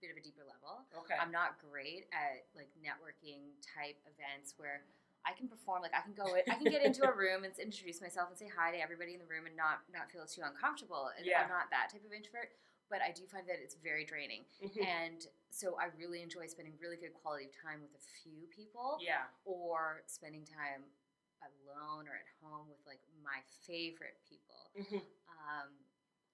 bit 0.03 0.11
of 0.11 0.16
a 0.19 0.25
deeper 0.25 0.47
level. 0.47 0.87
Okay. 0.95 1.16
I'm 1.19 1.31
not 1.35 1.59
great 1.59 2.07
at 2.14 2.47
like 2.55 2.71
networking 2.79 3.55
type 3.62 3.99
events 4.07 4.55
where 4.59 4.85
I 5.27 5.33
can 5.33 5.49
perform 5.49 5.81
like 5.83 5.95
I 5.97 6.01
can 6.05 6.13
go 6.13 6.29
I 6.37 6.55
can 6.55 6.69
get 6.71 6.85
into 6.85 7.03
a 7.09 7.13
room 7.17 7.45
and 7.45 7.53
introduce 7.59 8.01
myself 8.01 8.29
and 8.29 8.39
say 8.39 8.49
hi 8.49 8.73
to 8.73 8.79
everybody 8.81 9.15
in 9.15 9.21
the 9.21 9.27
room 9.27 9.47
and 9.47 9.57
not 9.57 9.81
not 9.93 10.11
feel 10.13 10.27
too 10.27 10.43
uncomfortable. 10.45 11.11
And 11.17 11.25
Yeah. 11.27 11.43
I'm 11.43 11.49
not 11.49 11.71
that 11.71 11.89
type 11.91 12.05
of 12.05 12.13
introvert, 12.13 12.53
but 12.91 13.01
I 13.01 13.11
do 13.11 13.25
find 13.27 13.49
that 13.49 13.57
it's 13.63 13.75
very 13.75 14.05
draining. 14.05 14.45
Mhm. 14.61 14.85
And 14.85 15.21
so 15.51 15.79
I 15.81 15.87
really 15.97 16.21
enjoy 16.23 16.47
spending 16.47 16.77
really 16.79 16.97
good 17.01 17.15
quality 17.15 17.49
time 17.63 17.81
with 17.81 17.95
a 17.97 18.05
few 18.23 18.47
people 18.53 18.99
yeah. 19.01 19.25
or 19.45 20.03
spending 20.07 20.45
time 20.45 20.85
alone 21.45 22.09
or 22.09 22.15
at 22.17 22.29
home 22.43 22.69
with 22.69 22.81
like 22.87 23.01
my 23.23 23.41
favorite 23.67 24.21
people. 24.29 24.71
Mhm. 24.77 25.03
Um, 25.29 25.73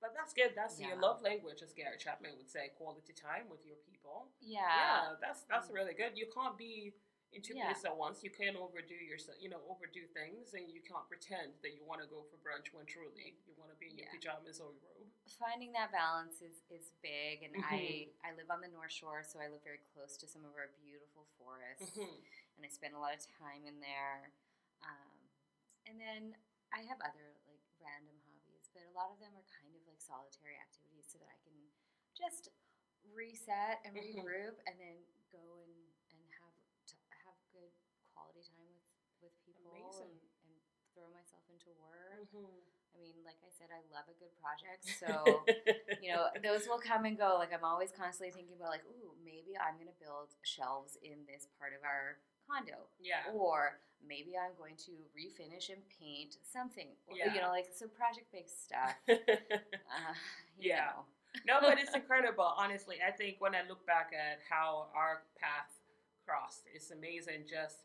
But 0.00 0.14
that's 0.14 0.32
good. 0.32 0.54
That's 0.56 0.80
your 0.80 0.96
love 0.96 1.20
language, 1.20 1.60
as 1.62 1.74
Gary 1.74 1.98
Chapman 1.98 2.34
would 2.38 2.48
say, 2.48 2.70
quality 2.70 3.12
time 3.12 3.50
with 3.50 3.66
your 3.66 3.76
people. 3.76 4.32
yeah. 4.40 4.60
Yeah, 4.62 5.16
that's 5.20 5.42
that's 5.44 5.68
Mm. 5.68 5.74
really 5.74 5.94
good. 5.94 6.16
You 6.16 6.26
can't 6.32 6.56
be 6.56 6.94
in 7.32 7.42
two 7.42 7.54
Yeah. 7.54 7.66
places 7.70 7.84
at 7.86 7.96
once. 7.96 8.22
You 8.22 8.30
can't 8.30 8.56
overdo 8.56 8.94
yourself. 8.94 9.38
You 9.40 9.48
know, 9.50 9.62
overdo 9.68 10.06
things, 10.14 10.54
and 10.54 10.68
you 10.70 10.82
can't 10.82 11.06
pretend 11.08 11.54
that 11.62 11.74
you 11.74 11.84
want 11.84 12.02
to 12.02 12.08
go 12.08 12.24
for 12.26 12.36
brunch 12.42 12.72
when 12.74 12.86
truly 12.86 13.38
you 13.46 13.54
want 13.54 13.70
to 13.70 13.78
be 13.78 13.88
in 13.90 13.98
your 13.98 14.10
pajamas 14.10 14.58
or 14.60 14.72
your 14.74 14.82
robe. 14.98 15.10
finding 15.38 15.70
that 15.72 15.92
balance 15.94 16.42
is, 16.42 16.58
is 16.74 16.90
big 17.02 17.42
and 17.46 17.54
Mhm. 17.54 17.64
I, 17.64 18.08
I 18.26 18.32
live 18.34 18.50
on 18.50 18.60
the 18.60 18.68
north 18.68 18.90
shore 18.92 19.22
so 19.22 19.38
i 19.38 19.46
live 19.48 19.62
very 19.62 19.78
close 19.94 20.16
to 20.18 20.26
some 20.26 20.44
of 20.44 20.52
our 20.58 20.68
beautiful 20.82 21.24
forests 21.38 21.96
Mhm. 21.96 22.18
and 22.56 22.66
i 22.66 22.68
spend 22.68 22.92
a 22.94 22.98
lot 23.00 23.14
of 23.14 23.22
time 23.38 23.64
in 23.64 23.78
there 23.80 24.32
um, 24.82 25.16
and 25.86 25.96
then 26.00 26.34
i 26.74 26.82
have 26.82 26.98
other 27.00 27.38
like 27.46 27.62
random 27.80 28.18
hobbies 28.26 28.68
but 28.74 28.82
a 28.84 28.92
lot 28.92 29.08
of 29.14 29.20
them 29.22 29.32
are 29.38 29.46
kind 29.54 29.72
of 29.78 29.80
like 29.86 30.00
solitary 30.02 30.58
activities 30.58 31.06
so 31.08 31.16
that 31.22 31.30
i 31.30 31.38
can 31.46 31.54
just 32.12 32.50
reset 33.14 33.80
and 33.86 33.94
Mhm. 33.96 34.20
regroup 34.20 34.58
and 34.66 34.76
then 34.80 34.98
go 35.32 35.40
and, 35.62 35.72
and 36.10 36.20
have 36.42 36.52
t- 36.90 36.98
have 37.24 37.38
good 37.54 37.70
quality 38.12 38.42
time 38.50 38.76
with 39.22 39.32
people 39.46 39.76
and, 40.02 40.12
and 40.44 40.54
throw 40.96 41.06
myself 41.14 41.44
into 41.52 41.70
work 41.80 42.26
Mhm. 42.34 42.50
i 42.94 42.98
mean 43.00 43.16
like 43.24 43.38
i 43.46 43.50
said 43.52 43.68
i 43.72 43.80
love 43.94 44.04
a 44.10 44.16
good 44.20 44.32
project 44.42 44.84
so 44.84 45.44
you 46.02 46.10
know, 46.12 46.28
those 46.42 46.66
will 46.66 46.80
come 46.80 47.04
and 47.04 47.16
go. 47.18 47.36
Like 47.38 47.52
I'm 47.52 47.64
always 47.64 47.92
constantly 47.92 48.32
thinking 48.32 48.56
about 48.56 48.70
like, 48.72 48.84
ooh, 48.88 49.12
maybe 49.24 49.52
I'm 49.56 49.76
gonna 49.76 49.96
build 50.00 50.32
shelves 50.42 50.96
in 51.04 51.22
this 51.28 51.46
part 51.60 51.72
of 51.76 51.84
our 51.84 52.16
condo. 52.48 52.88
yeah. 52.98 53.28
Or 53.32 53.78
maybe 54.00 54.32
I'm 54.36 54.56
going 54.56 54.76
to 54.88 54.92
refinish 55.12 55.68
and 55.68 55.82
paint 56.00 56.36
something. 56.42 56.88
Yeah. 57.12 57.32
You 57.34 57.40
know, 57.44 57.52
like 57.52 57.68
so 57.72 57.86
project 57.86 58.32
based 58.32 58.64
stuff. 58.64 58.96
Uh, 59.08 60.14
Yeah. 60.58 60.92
no, 61.46 61.60
but 61.60 61.78
it's 61.78 61.94
incredible. 62.00 62.48
Honestly, 62.56 62.96
I 63.06 63.10
think 63.12 63.36
when 63.40 63.54
I 63.54 63.62
look 63.68 63.84
back 63.86 64.10
at 64.16 64.40
how 64.48 64.88
our 64.96 65.22
path 65.38 65.68
crossed, 66.26 66.64
it's 66.74 66.90
amazing. 66.90 67.44
Just 67.48 67.84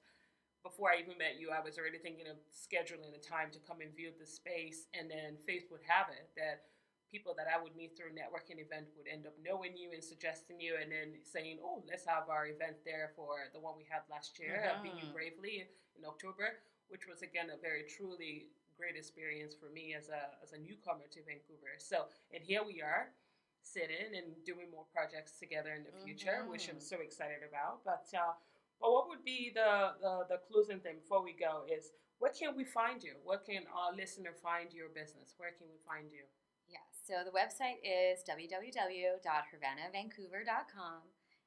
before 0.65 0.89
I 0.89 0.97
even 0.97 1.21
met 1.21 1.38
you, 1.38 1.54
I 1.54 1.62
was 1.62 1.78
already 1.78 2.01
thinking 2.01 2.25
of 2.25 2.41
scheduling 2.49 3.13
a 3.13 3.21
time 3.21 3.54
to 3.54 3.62
come 3.62 3.86
and 3.86 3.93
view 3.95 4.10
the 4.17 4.25
space, 4.25 4.89
and 4.97 5.06
then 5.06 5.38
fate 5.45 5.69
would 5.69 5.86
have 5.86 6.10
it 6.10 6.34
that 6.36 6.65
people 7.13 7.38
that 7.38 7.45
I 7.45 7.62
would 7.62 7.78
meet 7.78 7.93
through 7.93 8.10
a 8.10 8.17
networking 8.17 8.58
event 8.58 8.89
would 8.97 9.06
end 9.06 9.30
up 9.30 9.38
knowing 9.45 9.78
you 9.78 9.93
and 9.93 10.04
suggesting 10.04 10.60
you, 10.60 10.73
and 10.82 10.91
then 10.91 11.21
saying, 11.21 11.62
"Oh, 11.62 11.86
let's 11.88 12.04
have 12.10 12.34
our 12.34 12.47
event 12.49 12.82
there 12.84 13.13
for 13.15 13.45
the 13.54 13.62
one 13.62 13.78
we 13.78 13.86
had 13.86 14.01
last 14.10 14.39
year 14.41 14.58
at 14.65 14.82
Be 14.82 14.89
You 14.89 15.06
Mhm. 15.06 15.13
Bravely 15.13 15.69
in 15.95 16.04
October," 16.04 16.58
which 16.89 17.06
was 17.06 17.21
again 17.21 17.51
a 17.51 17.58
very 17.58 17.84
truly 17.84 18.49
great 18.75 18.97
experience 18.97 19.54
for 19.54 19.69
me 19.69 19.93
as 19.93 20.10
a 20.10 20.36
as 20.41 20.54
a 20.54 20.58
newcomer 20.58 21.08
to 21.13 21.21
Vancouver. 21.23 21.78
So, 21.78 22.10
and 22.34 22.43
here 22.43 22.63
we 22.63 22.82
are 22.82 23.13
sitting 23.62 24.15
and 24.15 24.43
doing 24.43 24.69
more 24.71 24.86
projects 24.86 25.38
together 25.39 25.73
in 25.73 25.84
the 25.84 25.91
future, 26.04 26.45
which 26.49 26.67
I'm 26.69 26.78
Mhm. 26.78 26.82
so 26.82 27.01
excited 27.01 27.43
about. 27.43 27.84
But 27.86 28.12
uh, 28.13 28.34
but 28.82 28.92
what 28.92 29.08
would 29.08 29.24
be 29.24 29.52
the, 29.54 29.94
the 30.02 30.26
the 30.30 30.40
closing 30.50 30.80
thing 30.80 30.98
before 31.02 31.24
we 31.24 31.34
go 31.34 31.66
is 31.66 31.92
where 32.20 32.32
can 32.32 32.56
we 32.56 32.64
find 32.64 33.04
you? 33.04 33.16
Where 33.24 33.40
can 33.40 33.68
our 33.72 33.94
listener 33.96 34.32
find 34.32 34.72
your 34.72 34.88
business? 34.90 35.36
Where 35.38 35.52
can 35.52 35.68
we 35.68 35.78
find 35.84 36.12
you? 36.12 36.24
Yeah. 36.68 36.80
So 37.04 37.24
the 37.28 37.32
website 37.36 37.80
is 37.84 38.24
www.hervanavancouver.com. 38.24 41.02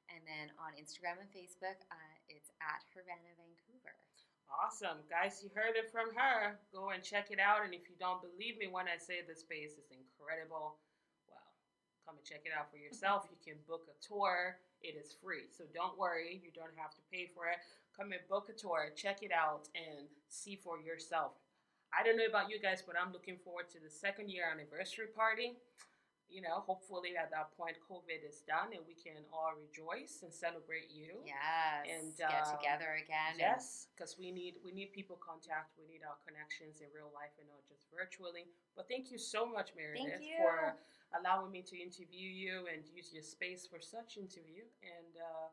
And 0.09 0.25
then 0.25 0.49
on 0.57 0.73
Instagram 0.73 1.21
and 1.21 1.29
Facebook, 1.29 1.77
uh, 1.93 2.17
it's 2.29 2.49
at 2.61 2.81
Hervana 2.97 3.29
Vancouver. 3.37 3.93
Awesome. 4.49 5.05
Guys, 5.05 5.45
you 5.45 5.53
heard 5.53 5.77
it 5.77 5.93
from 5.93 6.09
her. 6.17 6.57
Go 6.73 6.89
and 6.89 7.05
check 7.05 7.29
it 7.29 7.37
out. 7.37 7.61
And 7.61 7.69
if 7.73 7.85
you 7.85 7.93
don't 8.01 8.17
believe 8.17 8.57
me 8.57 8.65
when 8.65 8.89
I 8.89 8.97
say 8.97 9.21
the 9.21 9.37
space 9.37 9.77
is 9.77 9.93
incredible, 9.93 10.81
well, 11.29 11.53
come 12.01 12.17
and 12.17 12.25
check 12.25 12.41
it 12.49 12.53
out 12.57 12.73
for 12.73 12.81
yourself. 12.81 13.29
You 13.29 13.37
can 13.37 13.61
book 13.69 13.85
a 13.85 13.93
tour. 14.01 14.57
It 14.81 14.95
is 14.95 15.15
free. 15.21 15.51
So 15.55 15.65
don't 15.73 15.97
worry, 15.97 16.41
you 16.43 16.51
don't 16.55 16.75
have 16.77 16.91
to 16.95 17.01
pay 17.11 17.27
for 17.33 17.45
it. 17.47 17.59
Come 17.95 18.11
and 18.11 18.21
book 18.29 18.47
a 18.49 18.53
tour, 18.53 18.91
check 18.95 19.23
it 19.23 19.31
out, 19.31 19.67
and 19.75 20.07
see 20.29 20.55
for 20.55 20.79
yourself. 20.79 21.33
I 21.91 22.03
don't 22.03 22.17
know 22.17 22.29
about 22.29 22.49
you 22.49 22.59
guys, 22.59 22.83
but 22.85 22.95
I'm 22.95 23.11
looking 23.11 23.37
forward 23.43 23.67
to 23.73 23.79
the 23.79 23.89
second 23.89 24.29
year 24.29 24.45
anniversary 24.49 25.07
party. 25.15 25.57
You 26.29 26.45
know, 26.45 26.61
hopefully 26.61 27.17
at 27.17 27.33
that 27.33 27.57
point 27.57 27.81
COVID 27.89 28.21
is 28.21 28.45
done 28.45 28.71
and 28.71 28.85
we 28.85 28.93
can 28.93 29.25
all 29.33 29.57
rejoice 29.57 30.21
and 30.21 30.29
celebrate 30.29 30.93
you. 30.93 31.25
Yes. 31.25 31.89
And 31.89 32.13
get 32.15 32.45
um, 32.45 32.53
together 32.53 33.01
again. 33.01 33.41
Yes, 33.41 33.89
because 33.91 34.15
we 34.17 34.29
need 34.29 34.61
we 34.63 34.71
need 34.71 34.93
people 34.93 35.17
contact. 35.17 35.73
We 35.77 35.89
need 35.89 36.05
our 36.05 36.21
connections 36.21 36.85
in 36.85 36.87
real 36.93 37.09
life 37.11 37.33
and 37.41 37.49
not 37.49 37.65
just 37.65 37.89
virtually. 37.89 38.45
But 38.77 38.87
thank 38.87 39.09
you 39.11 39.17
so 39.17 39.45
much, 39.45 39.73
Meredith, 39.73 40.21
for 40.37 40.77
allowing 41.17 41.51
me 41.51 41.65
to 41.65 41.75
interview 41.75 42.29
you 42.29 42.69
and 42.71 42.85
use 42.93 43.09
your 43.11 43.23
space 43.23 43.65
for 43.65 43.81
such 43.81 44.17
interview. 44.17 44.63
And 44.85 45.17
uh, 45.17 45.49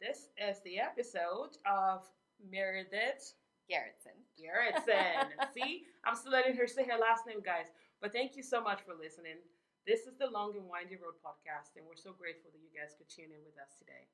this 0.00 0.32
is 0.40 0.60
the 0.64 0.80
episode 0.80 1.60
of 1.68 2.08
Meredith 2.40 3.34
Garritsen. 3.70 4.16
Garritsen. 4.36 5.28
See, 5.54 5.84
I'm 6.04 6.14
still 6.14 6.32
letting 6.32 6.56
her 6.56 6.66
say 6.66 6.84
her 6.84 6.98
last 6.98 7.26
name, 7.26 7.40
guys. 7.44 7.66
But 8.00 8.12
thank 8.12 8.36
you 8.36 8.42
so 8.42 8.60
much 8.60 8.80
for 8.84 8.94
listening. 8.94 9.40
This 9.86 10.06
is 10.06 10.14
the 10.18 10.28
Long 10.30 10.54
and 10.56 10.66
Windy 10.66 10.96
Road 10.96 11.12
podcast, 11.22 11.76
and 11.76 11.84
we're 11.86 11.94
so 11.94 12.12
grateful 12.18 12.50
that 12.52 12.58
you 12.58 12.70
guys 12.74 12.94
could 12.96 13.06
tune 13.06 13.26
in 13.26 13.44
with 13.44 13.58
us 13.60 13.76
today. 13.78 14.08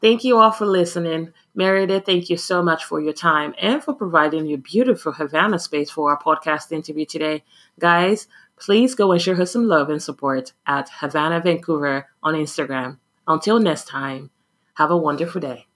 Thank 0.00 0.24
you 0.24 0.38
all 0.38 0.50
for 0.50 0.66
listening. 0.66 1.32
Meredith, 1.54 2.06
thank 2.06 2.28
you 2.28 2.36
so 2.36 2.60
much 2.60 2.84
for 2.84 3.00
your 3.00 3.12
time 3.12 3.54
and 3.60 3.84
for 3.84 3.94
providing 3.94 4.46
your 4.46 4.58
beautiful 4.58 5.12
Hervana 5.12 5.60
space 5.60 5.92
for 5.92 6.10
our 6.10 6.20
podcast 6.20 6.72
interview 6.72 7.06
today. 7.06 7.44
Guys, 7.78 8.26
please 8.56 8.96
go 8.96 9.12
and 9.12 9.22
show 9.22 9.36
her 9.36 9.46
some 9.46 9.68
love 9.68 9.90
and 9.90 10.02
support 10.02 10.54
at 10.66 10.90
Hervana 11.00 11.40
Vancouver 11.40 12.08
on 12.20 12.34
Instagram. 12.34 12.98
Until 13.28 13.60
next 13.60 13.86
time, 13.86 14.30
have 14.74 14.90
a 14.90 14.96
wonderful 14.96 15.40
day. 15.40 15.67